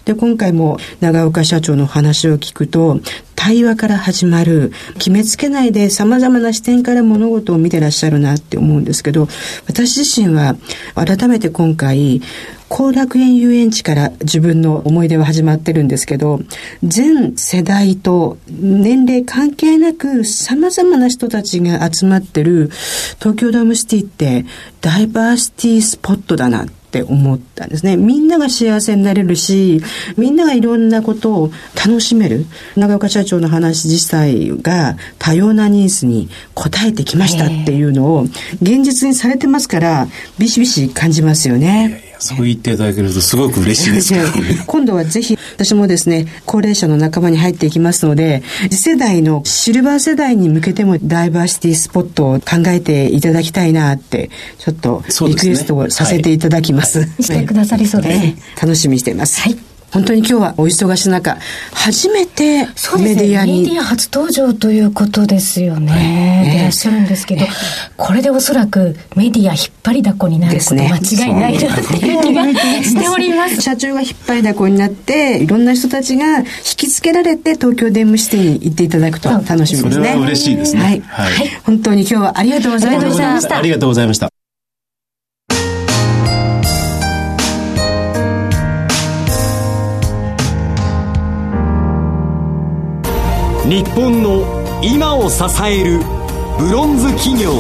[0.06, 3.00] で今回も長岡社長の話を聞くと
[3.38, 9.28] 対話から始まる決めつけないで様々な視点から物事を見てらっしゃるなって思うんですけど
[9.68, 10.56] 私自身は
[10.96, 12.22] 改めて今回
[12.68, 16.42] 後楽園遊園地から自分の思い出は始まってるんですけど
[16.84, 22.70] 全世代と年齢関係なく様々な人たちが集まってる
[23.20, 24.46] 東京ドームシティって
[24.82, 26.66] ダイバーシティスポットだな
[27.04, 27.98] って思ったんですね。
[27.98, 29.82] みんなが幸せになれるし、
[30.18, 32.46] みんながいろんなことを楽しめる。
[32.76, 38.22] 長岡社長の話自体が多様なニーズに応えてきましたっていうのを
[38.62, 40.08] 現実にされてますから、
[40.40, 42.07] ビシビシ感じますよね。
[42.20, 44.64] そう言っていただけるとすごく嬉しいですけどね。
[44.68, 56.88] 今度はぜひ、私もですね、高齢者の仲間に入っていきますので、次世代のシルバー世代に向けてもダイバーシティスポットを考えていただきたいなって、ちょっとリクエストをさせていただきます。
[56.88, 58.36] すね はい、してくださりそうですね。
[58.62, 59.42] 楽しみにしています。
[59.42, 59.67] はい。
[59.92, 61.38] 本当に今日はお忙しい中、
[61.74, 62.68] 初めて
[63.00, 63.64] メディアに。
[63.64, 65.94] メディア初登場ということですよね。
[65.94, 67.46] ねでいらっしゃるんですけど、
[67.96, 72.44] これでおそらくメディア引っ張りだこになること間違いないなっていう気が
[72.84, 73.62] しております。
[73.68, 76.46] 社長が引っ張りだこになって、いろんな人たちが引
[76.76, 79.92] きつけられて東京電務シティに行っていただくと楽しみですね。
[79.92, 80.82] それは嬉しいですね。
[80.82, 81.02] はい。
[81.08, 83.58] はい、本当に今日はありがとうございました。
[83.58, 84.37] ありがとうございました。
[93.70, 96.00] 日本の今を支える
[96.58, 97.52] ブロンズ企業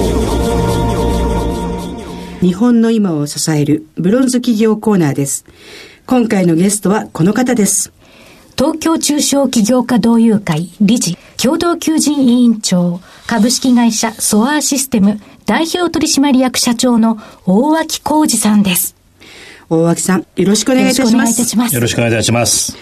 [2.39, 5.43] 日本の今を支えるブロンズ企業コーナーです。
[6.05, 7.91] 今回のゲストはこの方です。
[8.57, 18.95] 東京中小企業家同友会理事共同求人委員長株式会社ソアーシステム代表取締役社長の大脇浩二さんです。
[19.69, 21.75] 大脇さんよろしくお願いいたします。
[21.75, 22.77] よろしくお願いいたします。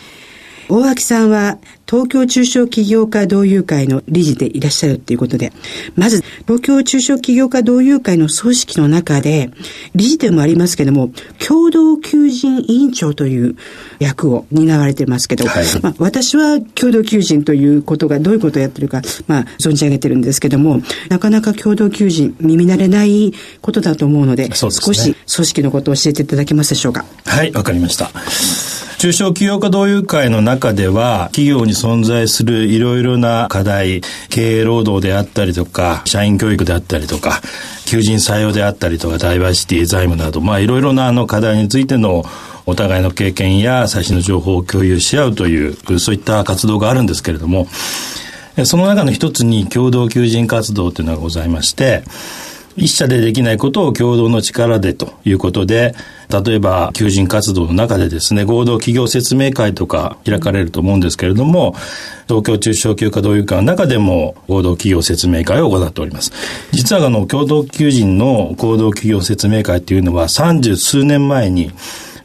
[0.67, 5.51] 大脇さんは東京中小企業家同友会の理事でいらっしゃるということで、
[5.95, 9.51] まず東京中小企業家同友会の組織の中で、
[9.93, 11.11] 理事でもありますけども、
[11.45, 13.55] 共同求人委員長という
[13.99, 27.05] 役を担われてますけど、はい、まあ、私は共同求人ということがどういうことをやってるか、まあ、存じ上げてるんですけども、なかなか共同求人、耳慣れないことだと思うので、でね、少し組織のことを教えていただけますでしょうか。
[27.25, 28.11] はい、わかりました。
[28.97, 37.41] 中小企業家同友会の中では、企業に存在するいろいろな課題、経営労働であったりとか、社員教育であったりとか、
[37.85, 42.25] 求人採用であったりとか、ダイバーシティ、財務など、まあいろいろなあの課題についての
[42.65, 47.67] お互いの経験や最新の情報を共有し合うという、そういった活動があるんですけれども、
[48.63, 52.03] その中の一つに共同求人活動というのがございまして、
[52.77, 55.95] 一社でできないことを共同の力でということで、
[56.29, 61.75] 例えば求人活動の中でですね、合同企業説明会とか開かれると思うんですけれども、
[62.27, 66.31] 東京中小企業家同友会の中でも合同企業説明会を行っております。
[66.71, 71.71] 実はあの、共同求人の合同企業説明会というのは三十数年前に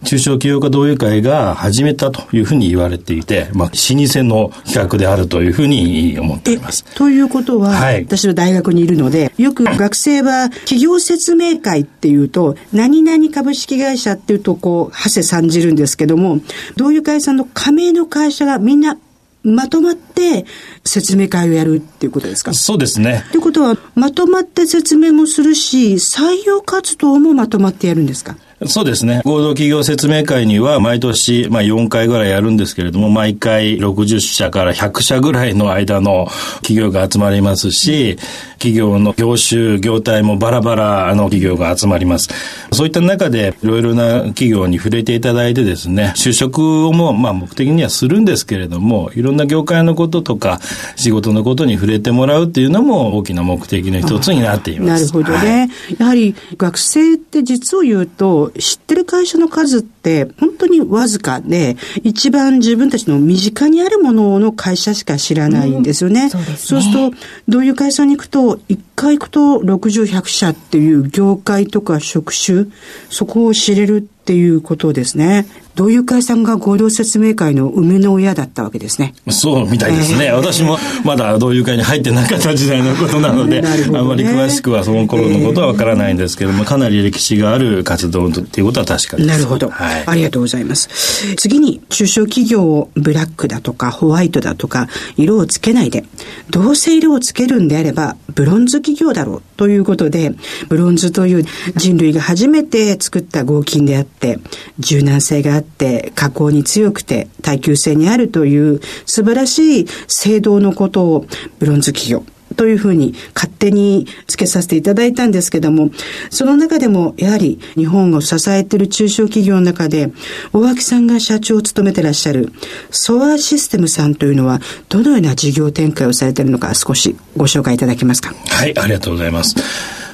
[0.04, 3.74] 中小企業家同友会が始めたというふうに言われていて、まあ、老
[4.06, 6.84] 舗の企画であるというふうに思っています。
[6.94, 16.40] ということは、はい、私は大学にいるので、よく学生は企業説明会っていうと、何々株式会社っていうと、こう、はせ参じるんですけども、
[16.76, 18.96] 同友会さんの加盟の会社がみんな
[19.42, 20.44] まとまって
[20.84, 22.52] 説明会をやるっていうことですか？
[22.52, 23.24] そうですね。
[23.30, 28.36] ということは、まとまって説明もするし、採用活動もまとまってやるんですか？
[28.66, 29.22] そうですね。
[29.24, 38.18] 合同企業説明会には毎年、まあ4回ぐらいやるんですけれども、毎回60社から100社ぐらいの間の企業が集まりますし、
[38.58, 42.28] 企業の業種、業態もバラバラの企業が集まります。
[42.72, 50.60] そういった中で、いろいろな企業に触れていただいてですね、就職をも、まあ目的にはするんですけれども、いろんな業界のこととか、
[50.96, 55.06] 仕事のことに触れてもらうっていうのも大きな目的の一つになっています。
[55.06, 55.70] なるほどね。
[55.88, 66.24] はい、やはり学生って実を言うと、知ってる会社の数って本当にわずかで、一番自分たちの身近にあるものの会社しか知らないんですよね。
[66.24, 67.16] うん、そうねそうすると、
[67.48, 72.66] どういう会社に行くと、一回行くと60、100社っていう業界とか職種、
[73.10, 75.46] そこを知れるっていうことですね。
[75.80, 79.14] 同友会さんが合同説明会の梅の親だったわけですね。
[79.30, 80.26] そうみたいですね。
[80.26, 89.26] えー、私もまだ同友会に入ってなかった時代のことなので、 ね、あまり詳しくはその頃のことはわからないんですけども、かなり歴史がある活動っていうことは確かです。
[89.26, 90.02] なるほど、はい。
[90.04, 90.90] ありがとうございます。
[91.36, 96.04] 次に、中小企業をブラックだとかホワイトだとか色をつけないで、
[96.50, 100.34] どうせ色をつけるんであればブロンズ企業だろうということで、
[100.68, 101.44] ブロンズという
[101.76, 104.40] 人類が初めて作った合金であって、
[104.78, 105.69] 柔軟性があって、
[106.14, 111.26] 加工に強くて耐久性にあるという素晴らしい制度のことを
[111.58, 112.24] ブロンズ企業
[112.56, 115.90] というふうに勝手につけさせていただいたんですけども、
[116.30, 120.12] その中でもやはり日本を支えている中小企業の中で、
[120.52, 122.52] 大脇さんが社長を務めてらっしゃる
[122.90, 128.34] ソアシステムさんというのは、どのような事業展開をされているのか少しご紹介いただけますか？
[128.48, 129.54] はい、ありがとうございます。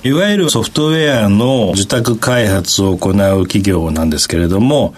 [0.04, 4.94] いわゆるソフトウェアの受託開発を行う企業なんですけれども、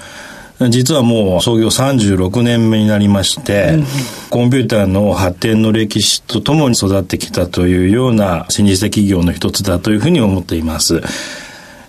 [0.71, 3.87] 実はもう創業36年目になりまして、うん、
[4.31, 11.01] コンピューターの発展の歴史とともに育ってきたというような老舗企業の一つだというふうに思っています。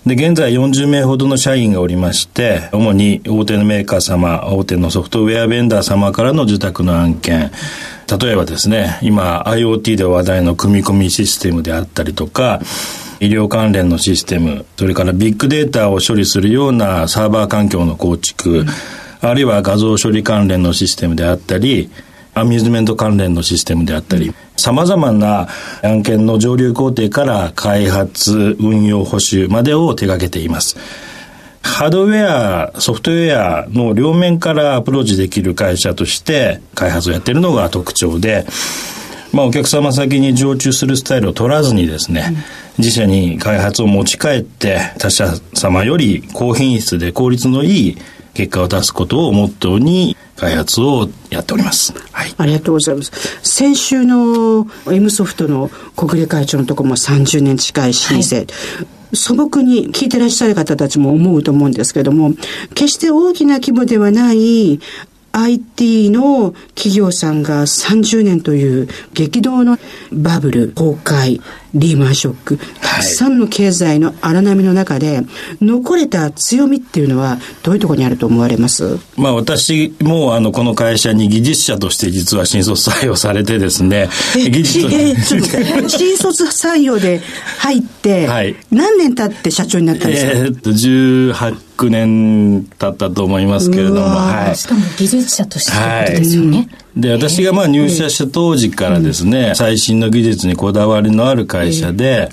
[0.06, 7.50] で、現在40名ほどの社員がおりまして、主に大手のメーカー様、大手のソフトウェアベンダー様からの受託の案件、
[8.18, 12.60] 例えばですね、今 IoT で話題の組み込みシステムであったりとか、
[13.20, 18.64] 医療関連のシステム、それからビッグデータを処理するようなサーバー環境の構築、
[19.20, 21.90] あるいは画像処理関連のシステムであったり、
[22.32, 25.48] アミューズメント関連のシステムであったり、様々な
[25.82, 30.76] 案件の上流工程から開発、運用保守までを手掛けています。
[31.62, 38.46] ハードウェア、ソフトウェアの両面からアプローチできる会社として開発をやっているのが特徴で、
[39.32, 42.34] まあ、お客様先に常駐するスタイルを取らずにですね、
[42.78, 47.98] 自社に開発を持ち帰って他社様より高品質で効率のいい
[48.34, 51.92] 結果を出すことをモットーに開発をやっております。
[52.12, 52.34] はい。
[52.38, 53.12] ありがとうございます。
[53.42, 58.36] 先週の M ソフトの小暮会長のところも30年近い老舗。
[58.36, 58.46] はい
[59.12, 62.32] 素朴に聞いてらっしゃる方たちも思うと思うんですけども、
[62.74, 64.80] 決して大きな規模ではない
[65.32, 69.78] IT の企業さんが30年という激動の
[70.12, 71.40] バブル崩壊。
[71.74, 72.58] リーマンショック。
[72.80, 75.22] たくさんの経済の荒波の中で、
[75.60, 78.98] 残れた強みっていうのはどういうところにあると思われます？
[79.16, 84.08] まあ私もあのこの会社に技術者として実は新卒採用されてですね。
[84.34, 87.20] 技術えー、 新卒採用で
[87.58, 90.32] 入って、はい、何年経って社長になったんですか？
[90.32, 95.78] えー、っと18 9年経ったと思いますけれども、はい、しかも技術者としてこ
[96.12, 96.58] とですよね。
[96.58, 102.30] はい、で、私がまあ入社した当時からですね、最新の技術にこだわりのある会社で、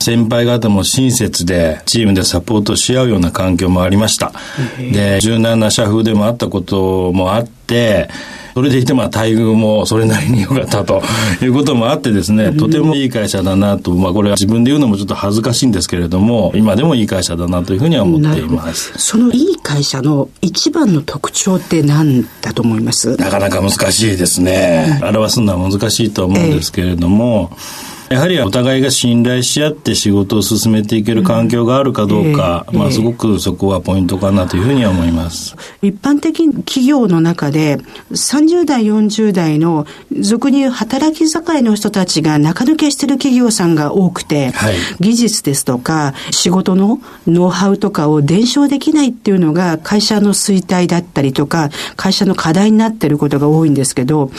[0.00, 4.32] 先輩方も親切でチームでサポートし合うような環境もありました。
[4.78, 8.08] で、柔軟な社風でもあったこともあって、
[8.56, 11.02] それでいてまあ待遇もそれなりに良かったと
[11.42, 18.94] いうこともあってですね、とてもいい会社だなと、まあこれは自分で言うのもちょっと恥ずかしいんですけれども、今でもいい会社だなというふうには思っています。
[18.96, 23.14] そのいい会社の一番の特徴って何だと思います？
[23.18, 25.00] なかなか難しいですね。
[25.02, 32.74] 表すのは難しいと思うんですけれども、えーやはりお互いが信頼し合って仕事を進めていける環境があるかどうか、うん。
[32.76, 35.56] えー、まあすごくそこはポイントかなというふうには思います。
[35.82, 37.78] 一般的に企業の中で
[38.10, 39.86] 30代、40代の
[40.20, 54.30] 俗に言う働き盛りの人たちが中抜けしてる企業さんが多くて、はい、技術ですとか仕事のノウハウとかを伝承できないっていうのが会社の衰退だったりとか会社の課題になってることが多いんですけど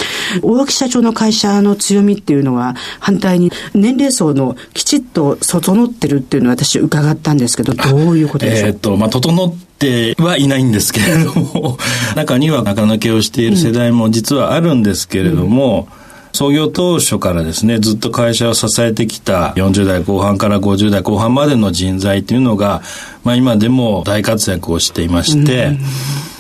[0.41, 8.67] 大脇社長の会社の強みっていうのは反対に年齢層のきちっと整ってるっていうのは私伺ったんですけど、どういうことでしょう？
[8.69, 11.77] えっ、と、まあ、整ってはいないんですけれども、
[12.15, 16.07] 中には中抜けをしている世代も実はあるんですけれども、うん。
[16.33, 22.83] 創業当初からですね、ずっと会社を支えてきた40代後半から50代後半までの人材というのが、
[23.23, 25.77] まあ今でも大活躍をしていまして、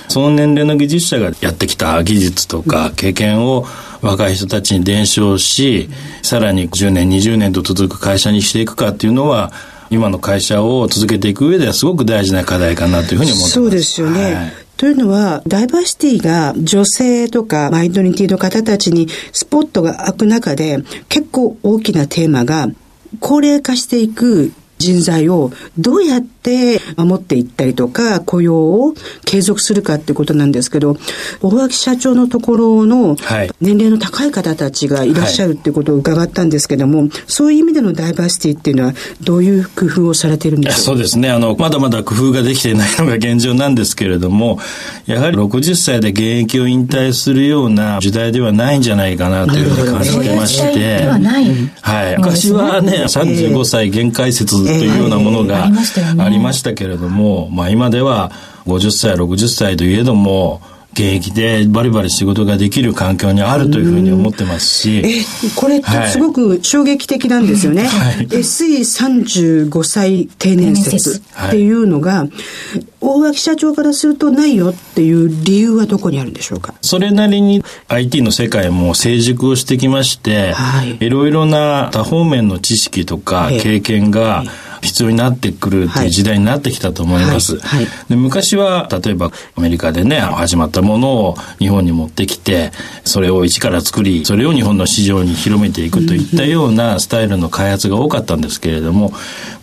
[0.07, 3.65] その年齢の技術者がやってきた技術とか経験を
[4.01, 5.89] 若い人たちに伝承し、
[6.21, 9.51] さらに10年、20年と続く会社にしていくかっていうのは、
[9.89, 13.53] 今の会社を続けていく上ではすごく大事な課題かなというふうに思ってます。
[13.53, 14.35] そうですよね。
[14.35, 22.67] はいというのは、ダイバーシティが女性とかマイノリティの方たちにスポットが開く中で、結構大きなテーマが、
[23.19, 26.36] 高齢化していく人材をどうやって
[26.95, 28.93] 守っていったりとか、雇用を
[29.25, 30.97] 継続するかってことなんですけど、
[31.41, 33.15] 大脇社長のところの
[33.61, 40.77] 年齢の高い方たちがいらっしゃるっていうことを伺ったんですけども、はい、そういう意味でのダイバーシティっていうのは、どういう工夫をされているんでしょう？
[40.77, 41.29] かそうですね。
[41.29, 44.59] あの、まだまだ工夫ができていないのが現状なんですけれども、
[45.05, 51.05] やはり60歳で現役を引退するような時代ではないんじゃないかなというふうに感じてまして、
[51.81, 52.17] はい。
[52.17, 56.36] 昔はね、35歳限界説というようなものがありました
[56.75, 58.31] けれども、まあ今では
[58.65, 60.61] 50歳、60歳といえども、
[60.97, 65.03] 現役でバリバリ仕事ができる環境にあるというふうに思ってますし。
[65.05, 65.21] え、
[65.55, 67.85] これってすごく衝撃的なんですよね。
[67.85, 72.27] はい、SE35 歳定年説っていうのが、
[72.99, 76.73] 大垣社長からするとないよっていう理由はどこにあるんでしょうか？
[76.81, 84.43] それなりに IT の世界も成熟をしてきまして、はい、いろいろな多方面の知識とか経験が、
[84.81, 87.57] 必要になってくるという時代になってきたと思います。
[87.59, 87.85] はい。
[87.85, 92.71] はい、で昔は例えばアメリカでね始まったものを日本に持ってきて
[93.03, 99.11] それを一から作りそれを日本の市場に広めていくといったようなスタイルの開発が多かったんですけれども、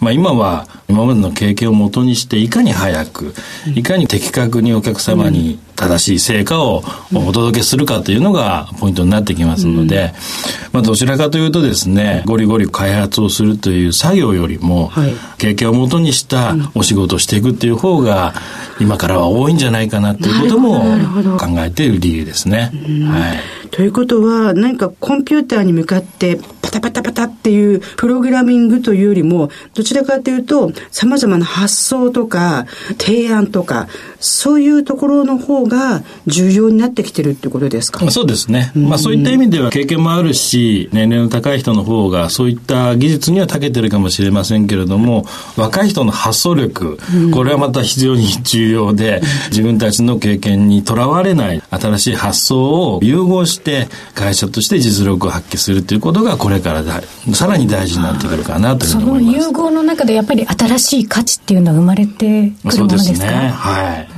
[0.00, 3.34] まあ、今は今までの経験をもとにしていかに早く
[3.74, 6.82] いかに的確にお客様に正しい成果を
[7.14, 10.12] お届けするかというのがポイントになってきますので、
[10.72, 14.90] まあ、どちらかというとですねゴリゴリ開発をするという作業よりも、
[15.38, 18.34] 経験をもとにしたお仕事をしていくっていう方が
[18.80, 22.70] 今からは多いんじゃないかなということも考えている理由ですね。
[23.08, 23.38] はい、
[23.74, 32.66] ということは何かコンピューターに向かってパタパタパタっていうプログラミングというよりもどちらかというと様々な発想とか
[32.98, 33.88] 提案とか
[34.20, 38.08] そういうところの方が重要になってきてるってことですか？
[38.10, 38.72] そうですね。
[38.76, 46.98] まあそういった意味では経験もあるし年齢の高い人の方がそういった技術には長けてるかもしれませんけれども若い人の発想力
[47.32, 49.20] これはまた非常に重要で
[49.50, 53.63] 自分たちの経験にとらわれない新しい発想を融合しして
[54.14, 57.00] 会社として実力を発揮するということがこれからだ
[57.32, 59.44] さらに大事になってくるかなというふうに思います。
[59.44, 62.78] その融合の中でやっぱり新しい価値っていうのは生まれてくるものですか？
[62.78, 63.26] そうですね。
[63.54, 64.08] はい。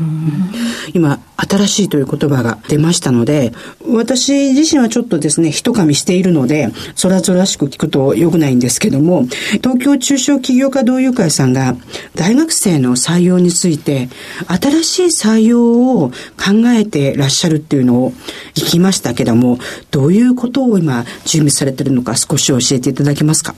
[0.95, 3.53] 今、新しいという言葉が出ましたので、
[3.93, 9.27] 私自身はちょっとですね、一噛みしているので、そらぞらしく聞くと良くないんですけども、
[9.63, 11.77] 東京中小企業家同友会さんが
[12.15, 14.09] 大学生の採用について、
[14.49, 18.13] 新しい採用を考えてらっしゃるっていうのを
[18.55, 19.59] 聞きましたけども、
[19.91, 23.55] どういうことを今準備されてるのか少し教えていただけますか？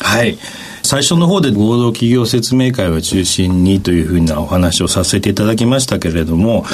[0.00, 0.38] はい。
[0.82, 6.64] 最初の方で合同企業説明会を中心にというふうなお話をさせていただきましたけれども、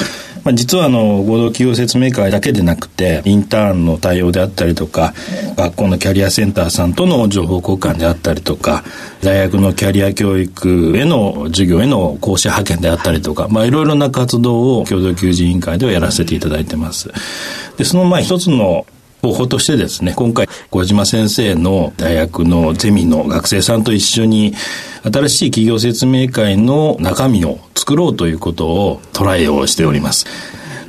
[0.47, 5.13] まあ、実はあの合同企業説明会だけでなくてインターンの対応であったりとか
[5.57, 8.85] 学校のキャリアセンターさんとの情報交換であったりとか
[9.21, 17.11] 大学のキャリア教育への授業への講師派遣であったりとか、まあ、いろいろな活動を共同求人委員会ではやらせていただいてます。
[17.77, 18.85] でそのまあ一つの
[19.21, 24.53] 方法としてですね、今回、小島先生の大学のゼミの学生さんと一緒に、
[25.03, 30.25] 新しい企業説明会の中身を作ろうということをトライをしております。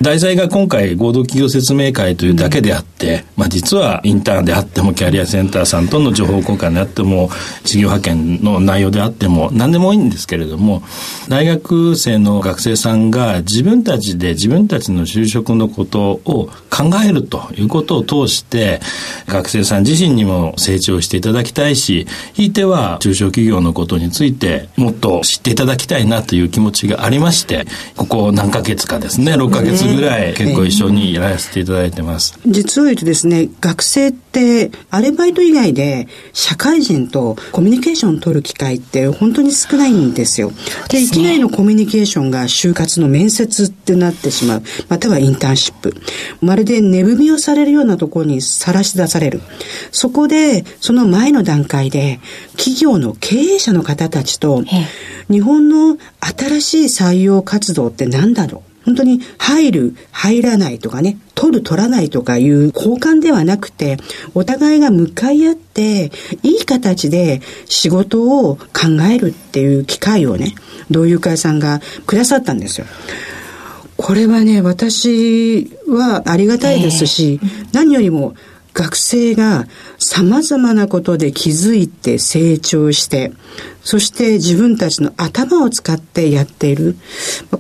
[0.01, 7.31] 題材が今回合同企業説明会というだけであって、まあ実はインターンであってもキャリアセンターさんとの情報交換であっても、
[7.65, 10.83] 事業派遣の内容であっても何でもいいんですけれども、
[11.29, 18.81] 大学生の学生さんが自分たちで自分たちの就職のことを考えるということを通して、
[19.27, 32.39] 学生さん自身にも成長していただきたいし、ひいては中小企業のことについてもっと知っていただきたいなという気持ちがありまして、ここ何ヶ月かですね、6ヶ月ぐらい結構一緒にやらせていただいてます。
[32.47, 40.53] 実を言うとですね、学生ってアルバイト以外で社会人とコミュニケーションを取る機会って本当に少ないんですよ。
[40.89, 44.63] で、いきなりのコミュニケーションが就活の面接ってなってしまう。
[44.89, 45.95] またはインターンシップ。
[46.41, 49.41] まるで値踏みをされるようなところにさらし出される。
[49.91, 52.21] そこで、その前の段階で、
[52.57, 54.65] 企業の経営者の方たちと、
[55.31, 63.99] 日本の新しい採用活動って何だろう本当に入る、入らないとかね、取る、取らないとかいう交換ではなくて、
[64.33, 66.11] お互いが向かい合って、
[66.43, 70.55] いい形で仕事を考えるっていう機会をね、
[70.91, 72.87] 同友会さんがくださったんですよ。
[73.99, 78.37] これはね、私はありがたいですし、えー、何よりも
[78.79, 79.67] 学生が
[79.99, 83.33] 様々なことで気づいて成長して、
[83.83, 86.97] そして自分たちの頭を使ってやっている。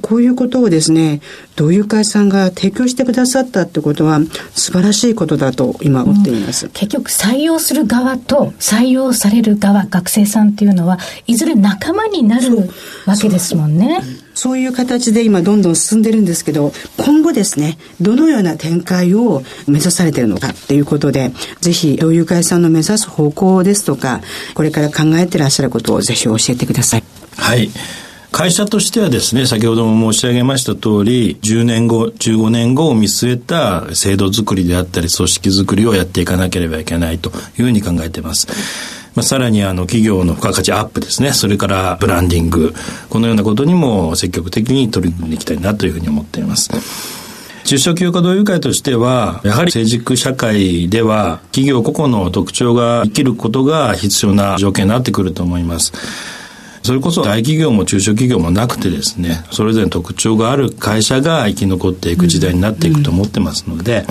[0.01, 1.21] こういうことをですね、
[1.57, 4.21] 同友会さんが提供してくださったってことは
[4.55, 12.71] 素晴らしいことだと今思っています、うん、結局採用する側と採用される側、学生さんっていうのはいずれ仲間になる
[13.07, 14.03] わけですもんね。
[14.39, 24.21] そういう形で今どんどん進んでるんですけど、今後ですね、どのような展開を目指されてるのかっていうことで、ぜひ同友会さんの目指す方向ですとか、
[24.55, 27.05] これから考えてらっしゃることをぜひ教えてください。
[27.37, 27.69] はい。
[28.31, 38.47] 会社としてはですね、先ほども申し上げました通り、10年後、15年後を見据えた制度づくりであったり、組織づくりをやっていかなければいけないというふうに考えています。
[39.19, 42.73] まあ、さらにあの企業の付加価値アップですね、それからブランディング、
[43.11, 46.71] このようなことにも積極的に取り組んでいきたいなというふうに思っています。
[47.65, 55.93] 中小企業家同友会としては、やはり成熟社会では、企業個々の特徴が生きることが必要な条件になってくると思います。
[56.85, 64.05] それこそ大企業も中小企業もなくてですね、それぞれの特徴がある会社が生き残っていく時代になっていくと思ってますので、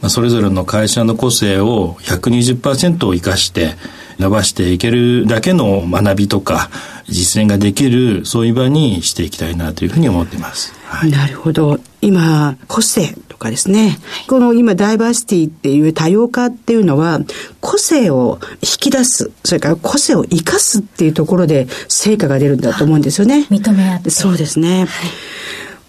[0.00, 3.76] まあ、それぞれの会社の個性を120%を生かして
[4.18, 6.70] 伸ばしていけるだけの学びとか
[7.08, 10.74] 実践ができるそういう場にしていきたいなというふうに思っています。
[10.84, 11.78] はい、なるほど。
[12.02, 13.98] 今、個性とかですね。
[14.28, 17.20] この今、ダイバーシティっていう多様化っていうのは、
[17.60, 23.46] 個性を引き出す、それから個性を生かすっていうところで成果が出るんだと思うんですよね。
[23.50, 24.10] 認め合って。
[24.10, 24.80] そうですね。
[24.80, 24.88] はい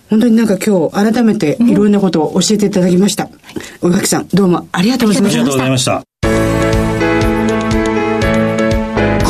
[0.09, 3.29] 本当になんか今日改めていろんなことを教えていただきました。
[3.81, 5.41] 宇垣さん、どうもありがとうございました。
[5.41, 6.32] ありがとうございました。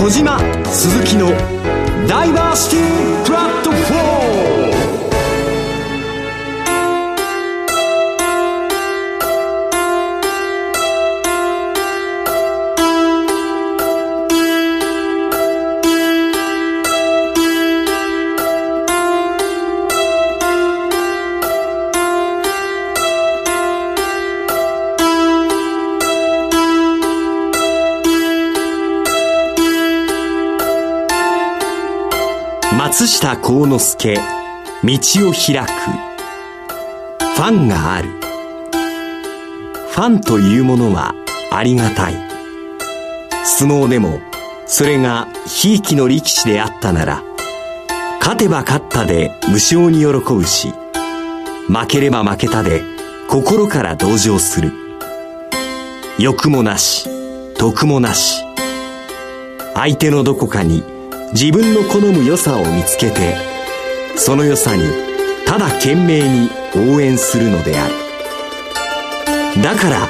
[0.03, 1.29] 小島鈴木の
[2.09, 3.22] ダイバーシティ
[32.95, 34.19] 松下幸之助道
[35.27, 35.71] を開く
[37.35, 38.09] ファンがある
[39.89, 41.15] ファンというものは
[41.51, 42.13] ありがたい。
[43.43, 44.21] 相撲でも、
[44.67, 47.23] それがひいきの力士であったなら、
[48.19, 50.71] 勝てば勝ったで無償に喜ぶし、
[51.67, 52.83] 負ければ負けたで
[53.27, 54.71] 心から同情する。
[56.19, 57.09] 欲もなし、
[57.57, 58.43] 得もなし。
[59.73, 60.92] 相手のどこかに
[61.33, 63.35] 自分の好む良さを見つけて、
[64.15, 64.83] その良さに
[65.47, 69.63] ただ懸命に応援するのである。
[69.63, 70.09] だから、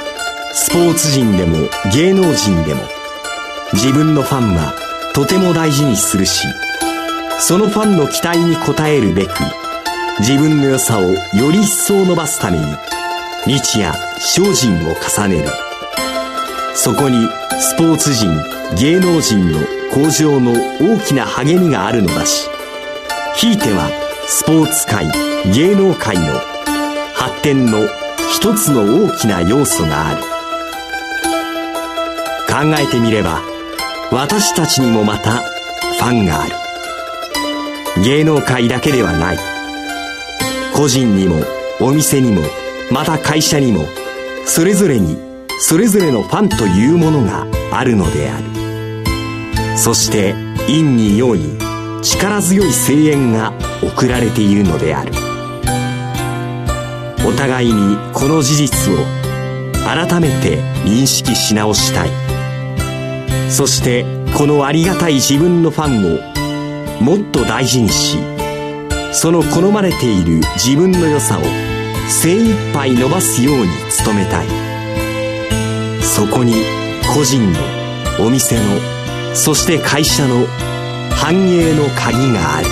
[0.52, 2.82] スポーツ人でも芸能人でも、
[3.72, 4.74] 自分のファンは
[5.14, 6.46] とても大事にするし、
[7.40, 9.30] そのファンの期待に応えるべく、
[10.20, 12.64] 自分の良さをより一層伸ばすために、
[13.46, 15.48] 日夜精進を重ねる。
[16.74, 17.26] そこに
[17.58, 18.30] スポーツ人、
[18.78, 22.48] 芸能人の向上の大きな励みがあるのだし、
[23.36, 23.88] ひいては
[24.26, 25.06] スポーツ界、
[25.52, 26.24] 芸能界の
[27.14, 27.78] 発展の
[28.32, 30.22] 一つの大きな要素がある。
[32.48, 33.40] 考えてみれば、
[34.10, 36.52] 私たちにもまたファンがある。
[38.02, 39.38] 芸能界だけではない。
[40.74, 41.36] 個人にも、
[41.80, 42.42] お店にも、
[42.90, 43.84] また会社にも、
[44.44, 45.16] それぞれに、
[45.60, 48.63] それぞれのファンというものがあるのである。
[49.76, 50.34] そして、
[50.66, 51.58] 陰に陽に、
[52.02, 53.52] 力強い声援が
[53.82, 55.12] 送られているのである。
[57.26, 58.98] お互いにこの事実を
[59.84, 62.10] 改めて認識し直したい。
[63.50, 64.04] そして
[64.36, 68.18] このありがたい自分のファンをもっと大事にし、
[69.12, 71.42] その好まれている自分の良さを
[72.08, 73.66] 精一杯伸ばすように
[74.04, 74.46] 努めたい。
[76.02, 76.62] そこに
[77.14, 77.58] 個人の、
[78.20, 78.62] お店の、
[79.34, 80.46] そして会社の
[81.10, 82.68] 繁栄の鍵がある。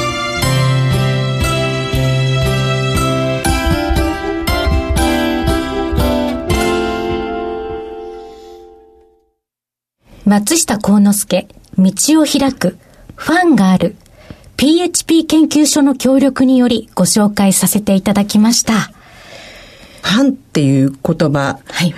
[10.25, 11.93] 松下幸之助、道
[12.23, 12.79] を開く、
[13.17, 13.97] ファンがある、
[14.57, 18.73] PHP 研究所の協力によりご紹介させていただきました。
[18.75, 21.59] ファンっていう言葉。
[21.67, 21.93] はい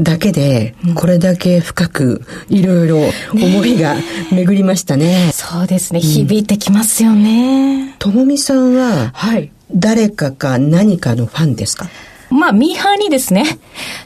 [0.00, 2.98] だけで、これだけ深くいろいろ
[3.32, 3.96] 思いが
[4.30, 5.26] 巡りましたね。
[5.26, 6.00] ねそうですね。
[6.00, 7.94] 響いてきますよね。
[7.98, 11.88] ともみさんは、はい、誰かか何かのファンですか？
[12.30, 13.44] まあ、ミーハーにですね、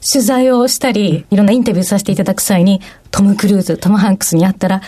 [0.01, 4.83] 取材をしたり、いろんなインタビューさせていただく際に、トム・クルーズ、トム・ハンクスに会ったら、わ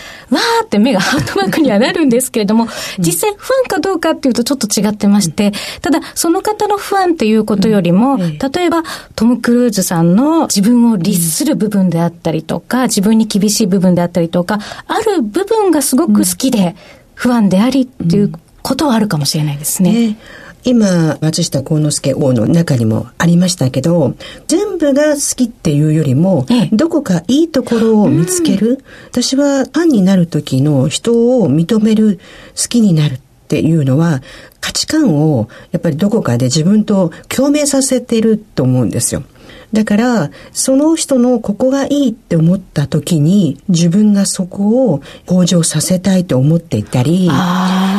[0.63, 2.69] ーって目がハートマークにはなるんですけれども、
[2.99, 8.83] 実際ファンかどうかっていうとちょっと違ってまして、ただ、その方のファンっていうことよりも、例えば、
[9.17, 16.77] トム・クルーズさんの自分を律する部分であったりとか、自分に厳しい部分であったりとか、ある部分がすごく好きで、
[17.15, 19.93] 不安でありっていうことはあるかもしれないですね。
[19.93, 20.19] ね
[20.65, 24.15] 今、松下幸之助王の中にもありましたけど、
[24.47, 28.85] 全部が好きっていうよりも、ええ、どこかいいところを見つける。
[29.11, 32.21] 私はファンになる時の人を認める、
[32.57, 34.23] 好きになるっていうのは、
[34.61, 39.25] 価値観をやっぱりどこかで自分と共鳴させてると思うんですよ。
[39.73, 47.31] だから、その人のここがいいって思った時に、自分がそこを向上させたいと思っていたり、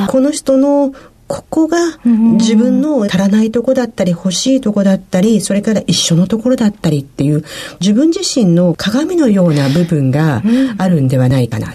[0.07, 0.93] この人の
[1.33, 7.43] ここが自分の足らないとこだったり欲しいとこだったりそれから一緒のところだったりっていう
[7.79, 10.43] 自分自身の鏡のような部分が
[10.77, 11.73] あるんではないかな、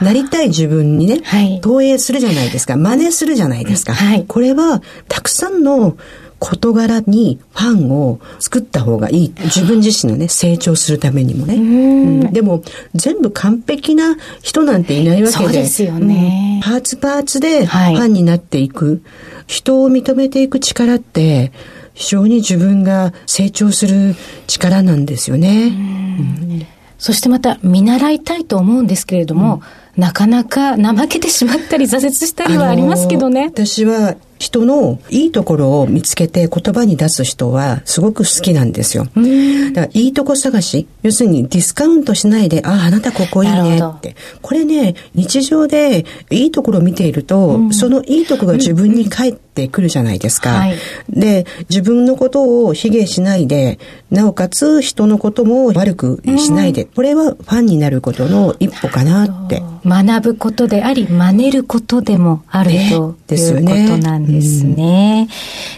[0.00, 2.76] うん、なりたい自分にね、はい、投影するじゃないですか。
[2.76, 5.96] 真似するじゃないですか、はい、これはたくさんの
[6.40, 9.32] 事柄にファンを作った方がいい。
[9.44, 11.54] 自分自身のね、成長するためにもね。
[11.54, 12.62] うん、でも、
[12.94, 15.44] 全部完璧な人なんていないわけで。
[15.44, 18.86] そうですよね、うん、パーツパーツでファンになっていく。
[18.86, 19.00] はい、
[19.46, 21.52] 人を認めていく力って、
[21.92, 24.16] 非常に自分が成長する
[24.46, 25.66] 力なんですよね。
[25.66, 26.66] うん、
[26.98, 29.62] そしてまた見習いたいと思うんですけれども、
[29.96, 33.44] なかなか怠けてしまったり挫折したりはありますけどね。
[33.48, 39.04] 私は人のいいところを見つけて言葉に出す人はすごく好きなんですよ。
[39.04, 44.16] だからいいとこ探し、要するにディスカウントしないで、ああ、あなたここいいねって。
[44.40, 50.50] これね、日常でいいところを見ていると、うん、そのいいとこが自分に返ってくるじゃないですか。
[50.52, 50.76] はい、
[51.10, 53.78] で、自分のことを卑下しないで、
[54.10, 59.62] なおかつ人のことも悪くしないで、うん、これはファンになることの一歩かなって。
[59.84, 64.29] 学ぶことであり、真似ることでもあるということなんですね。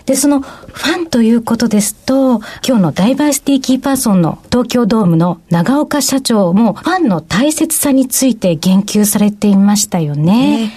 [0.07, 10.67] で、そのファンということですと、今日のダイバーシティキーパーソンの東京ドームの長岡社長もファンの大切さについて言及されていましたよね。
[10.67, 10.73] ね。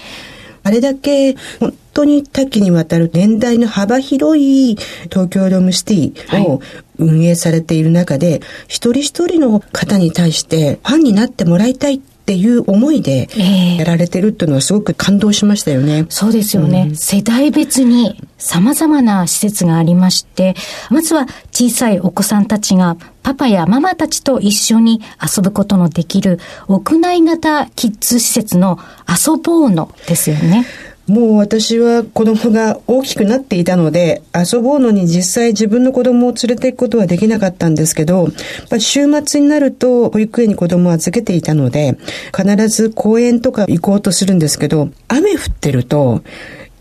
[0.64, 4.76] あれだけ本当に多岐にわたる年代の幅広い
[5.12, 6.60] 東京ドームシティを
[6.98, 13.30] 運営されている中で、はい、一人一人の方に対してファンになってもらいたいっていう思いで
[13.78, 16.08] やられてるっていうのはすごく感動しましたよね。
[16.10, 16.88] そうですよね。
[16.90, 20.56] うん、世代別に様々な施設がありまして、
[20.90, 30.66] まずは小さいお子さんたちがパパやママたちと一緒に遊ぶことのできる屋内型キッズ施設の遊ぼうのですよね。
[31.08, 38.30] もう私は子供が大きくなっていたので、遊ぼうのに実際自分の子供を連れて行くことはできなかったんですけど、
[38.80, 41.98] 週末になると保育園に子供を預けていたので、
[42.36, 46.24] 必ず公園とか行こうとするんですけど、雨降ってると、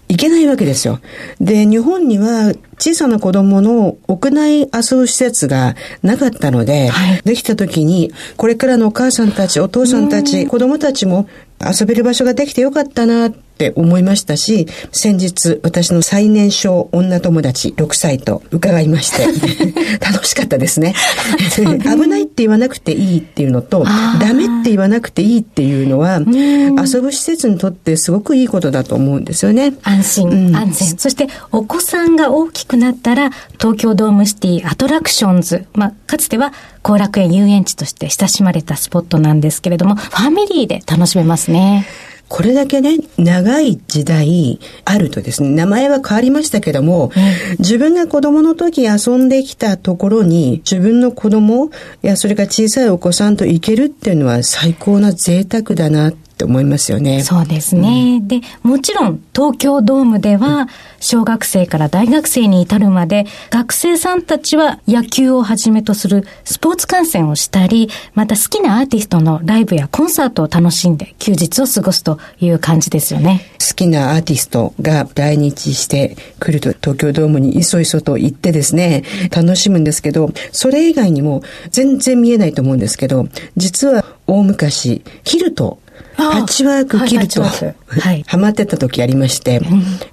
[0.09, 1.01] 行けないわけですよ。
[1.41, 11.27] で、日本には小さな子供の屋内遊ぶ施設がなかったので、はい、できた時に、これからのお母さんたち、お父さんたち、子供たちも
[11.61, 19.27] 遊べる場所ができてよかったなって思いましたし、先日私の最年少女友達6歳と伺いまして、
[20.05, 20.95] 楽しかったですね。
[21.57, 23.85] 危ないって言わなくていいっていうのと、
[24.21, 29.75] ダメって言わなくていいっていうのは、遊ぶ施設にとってすごくいいことだと思うんですよね。
[29.83, 30.99] 安心、うん、安全。
[30.99, 36.53] そしてお子さんが大きくなったら、東京ドームシティアトラクションズ、まあ、かつては
[36.83, 41.87] 後楽園遊園地として親しまれたスポットなんですけれども、ファミリーで楽しめますね。
[42.29, 51.71] これだけね、長い時代あるとですね、名前は変わりましたけども、うん、自分が子供の時遊んできたところに、自分の子供
[52.03, 57.23] やそれから小さいお子さんと行けるっていうのは最高な贅沢だなって思いますよね。
[57.23, 58.19] そうですね。
[58.21, 60.69] うん、で、もちろん東京ドームでは、
[61.01, 73.43] 小学生から大学生に至るまで、学生さんたちは野球をはじめとするスポーツ観戦をしたり、また好きなアーティストのライブやコンサートを楽しんで休日を過ごすという感じですよね。
[73.61, 85.79] 好きなアーティストが来日してくると東京ドームにいそいそと行ってですね、楽しむんですけど、それ以外にも全然見えないと思うんですけど、実は大昔、キルト
[86.17, 89.61] パッチワークキルト、はい、ハマってた時ありまして、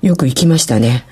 [0.01, 1.05] よく行きましたね。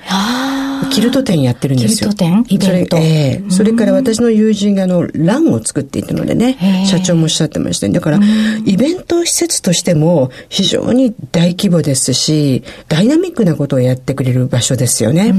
[0.91, 2.09] キルト店やってるんですよ。
[2.11, 2.45] キルト店？
[2.49, 2.95] イベント。
[2.95, 8.19] それ,、えー、それから私の友人があの、ランを作っていたのでね、社長もおっしゃってました、だから、
[8.65, 15.33] イベント施設としても非常に大規模ですし、ダイナミックなことをやってくれる場所ですよね。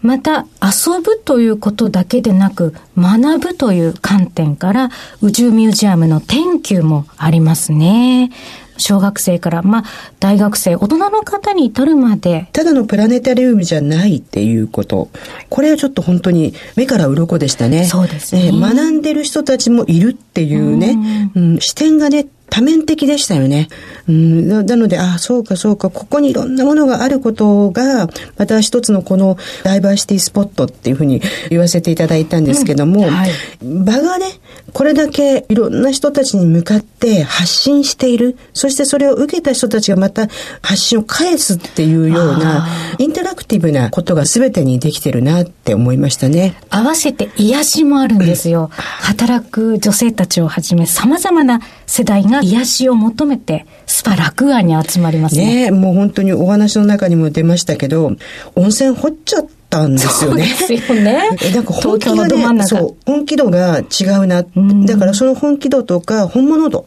[0.00, 4.90] また遊ぶということだけでなく学ぶという観点から
[5.20, 8.30] 宇宙ミュージアムの研究もありますね。
[8.78, 9.84] 小学生から、まあ、
[10.20, 12.48] 大学生、大人の方に至るまで。
[12.52, 15.08] ただのプラネタリウムじゃないっていうこと。
[15.50, 17.84] これはちょっと本当に目から鱗でしたね。
[17.84, 18.46] そうですね。
[18.46, 20.96] えー、学んでる人たちもいるっていうね、
[21.34, 23.68] うん、視点がね、多面的でしたよね。
[24.08, 31.20] うん、なので、ああ、そうかそうか、ここにいろんなものがあることが、また一つのこのダイバーシティスポットっていうふうに
[31.50, 33.14] 言わせていただいたんですけども、うん。
[33.14, 33.30] はい、
[33.62, 34.26] 場がね、
[34.72, 40.28] これだけいろんな人たちに向かって発信している、そしてそれを受けた人たちがまた
[40.62, 42.68] 発信を返すっていうような、
[42.98, 46.54] インタラクティブなことが全てにできてるなって思いましたね。
[46.70, 48.70] 合わせて癒しもあるんですよ。
[48.72, 55.70] 働く女性たちをはじめ様々な世代が癒しを求めてスパラクアに集まりますね。
[55.70, 58.12] ねもう本当にお話の中にも出ましたけど、
[58.54, 60.46] 温泉掘っちゃったんですよね。
[60.46, 61.30] そうですよね。
[61.54, 64.42] なんか本気度ね、そう、本気度が違うな。
[64.42, 66.86] だからその本気度とか本物度。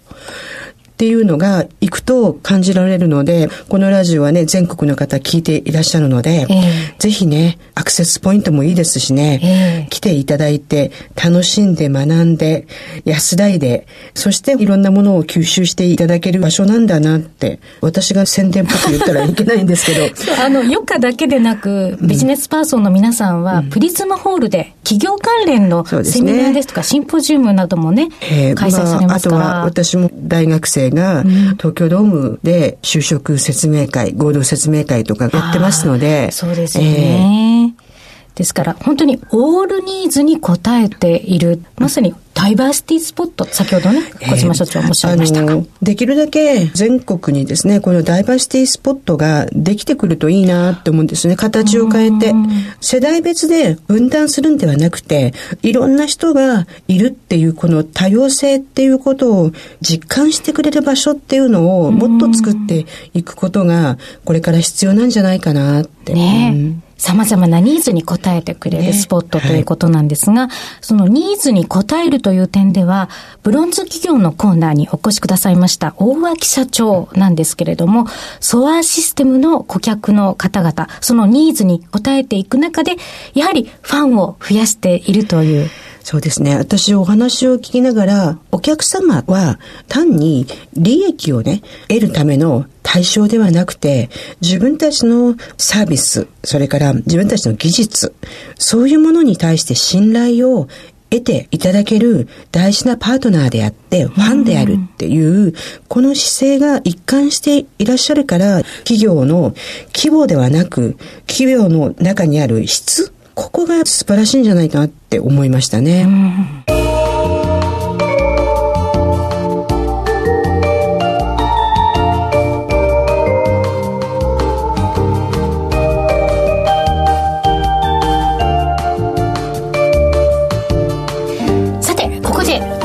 [1.02, 12.68] っていうのが行くと感じられるので、このラジオはね、全国の方聞いていらっしゃるので、えー、ぜひね、アクセスポイントもいいですしね、えー、来ていただいて、楽しんで学んで、
[13.04, 20.04] 安らいで、そしていろんなものを吸収していただける場所なんだなって、私が宣伝っぽく言ったらいけないんですけど。
[20.40, 36.32] あの、余暇だけでなく、ビジネスパーソンの皆さんは、プリズムホールで企業関連のセミナーですとか、シンポジウムなどもね、えー、開催されますから、まあ、あとは私も大学生が東京ドームで就職説明会、合同説明会とかやってますので。
[36.32, 37.74] そうですよね。
[37.76, 37.92] えー
[38.36, 51.36] ですから、本当にオールニーズに応えている、まさにダイバーシティスポット、先ほどね、小島所長もおっしゃいましたが、えー、できるだけ全国にですね、このダイバーシティスポットができてくるといいなって思うんですね。
[51.36, 52.34] 形を変えて。
[52.80, 66.16] 世代別で分断するんではなくて、いろんな人がいるっていう、この多様性っていうことを実感してくれる場所っていうのをもっと作っていくことが、これから必要なんじゃないかなって。
[66.16, 70.50] ね、うん様々なニーズに応えてくれるスポットということなんですが、はい、
[70.82, 73.10] そのニーズに応えるという点では、
[73.42, 78.06] ブロンズ企業のコーナーにお越しくださいました大脇社長なんですけれども、
[78.40, 82.98] ソアシステムの顧客の方々、そのニーズに応えていく中で、
[83.34, 85.72] やはりファンを増やしているという
[86.04, 86.56] そうですね。
[86.56, 94.10] 私お話を聞きながら、お客様は単に利益をね、得るための対象ではなくて、
[94.42, 98.16] 自分たちのサービス、それから自分たちの技術、
[98.58, 100.68] そういうものに対して信頼を
[101.12, 105.54] 得ていただける大事なパートナーであって、ファンであるっていう、
[105.88, 109.54] この姿勢が一貫していらっしゃるから、企業の
[109.94, 110.98] 規模ではなく、
[111.28, 116.08] 企業の中にある質、ここが素晴らしいんじゃないかなって思いましたね。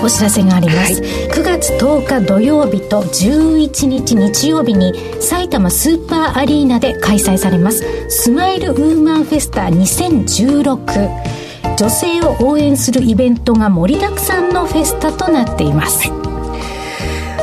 [0.06, 1.25] お知らせがあります、はい、9
[1.66, 7.82] 月10日土曜日と11日日曜日に埼玉スーパーアリーナで開催されます。
[8.08, 16.25] スマイルウーマンフェスタ2016女性を応援するイベントが盛りだくさんのフェスタとなっています、はい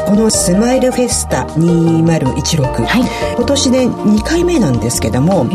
[0.06, 3.04] このスマイルフェスタ2016、はい、
[3.36, 5.48] 今年で2回目なんですけども、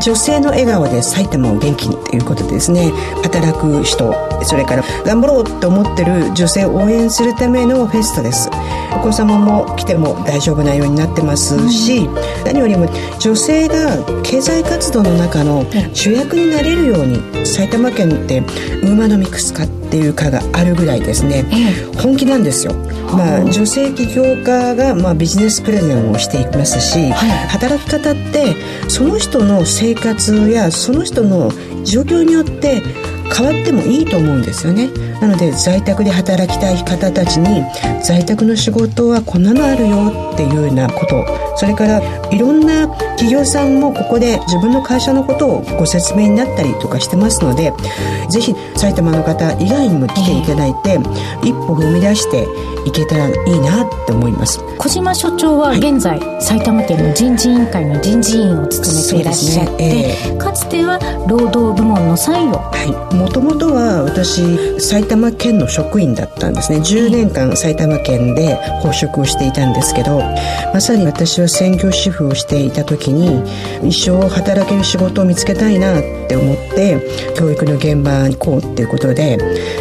[0.00, 2.90] 女性の笑顔で埼玉を元気にということでですね
[3.22, 8.50] 働く人それから頑張ろうと思ってる女性を応援するためのフェスタです。
[8.94, 12.86] お子様も来ても大丈夫なようになってますし、うん、何よりも
[13.18, 21.44] 女性が経済活動の中の主役になれるように埼玉県ってウーマノミクス化っていう課があるぐらいですね、
[22.02, 22.74] 本気なんですよ。
[23.16, 28.54] まあ、女性起業家が、まあ、ビジネスプレゼンをしていきますし、はい、働き方って
[28.88, 31.50] その人の生活やその人の
[31.84, 32.82] 状況によって
[33.34, 34.90] 変わってもいいと思うんですよね
[35.20, 37.62] なので在宅で働きたい方たちに
[38.02, 41.24] 在宅の仕事はこんなのあるよっていうようなこと。
[41.56, 47.72] それからいろんな企業さんもここで自分の会社のことをご説明になったりとかしてますので
[48.28, 50.98] ぜひ埼玉の方以外にも来ていただいて、
[51.42, 52.46] 一歩踏み出して
[52.86, 54.60] いけたらいいなって思います。
[54.78, 60.30] 小島所長は現在、はい、埼玉県の人事委員会の人事委員を務めていらっしゃって、ねえ。
[60.32, 60.98] ー、かつては
[61.28, 63.14] 労働部門の参与はい。
[63.14, 66.78] もともとは私埼玉県の職員だったんですね。
[66.78, 70.20] 10年間埼玉県で報職をしていたんですけど
[70.72, 73.42] まさに私は専業主婦をしていた時に
[73.88, 77.00] 一生働ける仕事を見つけたいなって思って
[77.36, 79.38] 教育の現場に行こうっていうことで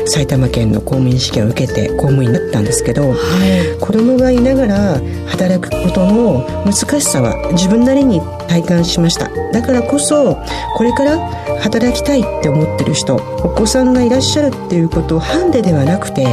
[0.08, 9.30] 埼玉県の公務員試験を受けて公務員になったんですけど、はい、子供がいながら働くことの難しさは自分なりに体感しました。
[9.52, 10.38] だからこそ
[10.76, 11.18] これから
[11.62, 13.20] 働きたいって思ってる人お
[13.50, 16.26] 子さんがいらっしゃるっていうことをハンデではなくて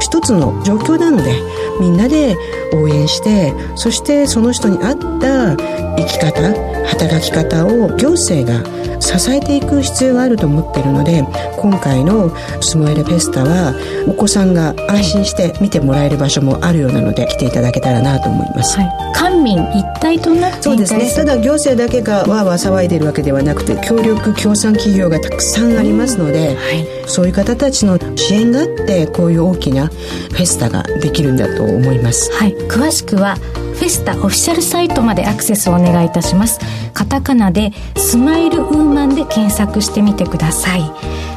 [0.00, 1.32] 一つの状況なので
[1.80, 2.36] みんなで
[2.74, 5.56] 応援してそしてその人に合った
[5.96, 8.62] 生き方働き方を行政が
[9.00, 11.24] 支えていく必要があると思っているので
[11.58, 13.74] 今回のスモエルフェスタは
[14.08, 21.12] お子さんが安心して見てもらえる場所もあるようなので来ていただけたらなと思います、はい、官民一体となってそうですね。
[21.14, 36.60] ただ行政だけがわわ騒いでるわけではなくて協力協賛企業がたくさんありますので、うんはい、そういう方たちの支援があってこういう大きなフェスタができるんだと思います、はい、詳しくはフェスタオフィシャルサイトまでアクセスをお願いいたします。
[36.94, 40.80] カタカナでスマイルウーマンで検索してみてください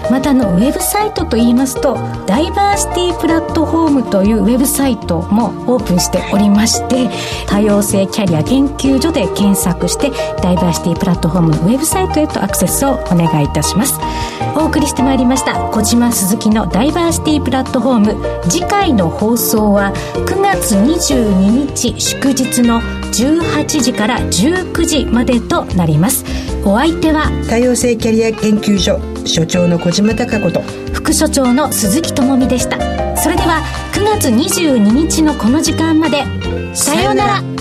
[0.10, 1.96] またのウェブサイトといいますと
[2.26, 7.10] ダイバーシティプラットフォームというウェブサイトもオープンしておりまして
[7.48, 14.00] 多様性キャリア研究所で検索してダイバーシティプラットフォームのウェブサイトへとアクセスをお願いいたします。
[14.56, 18.50] お送りしてまいりました小島鈴木のダイバーシティプラットフォーム。
[18.50, 22.82] 次回の放送は9月22日祝日の
[23.12, 26.26] 18時から19時までとなります。
[26.66, 30.62] お相手は多様性キャリア研究所所長の小島貴子と
[30.94, 32.78] 副所長の鈴木智美でした。
[33.18, 33.62] それでは
[33.94, 36.24] 9月22日のこの時間まで。
[36.76, 37.57] さようなら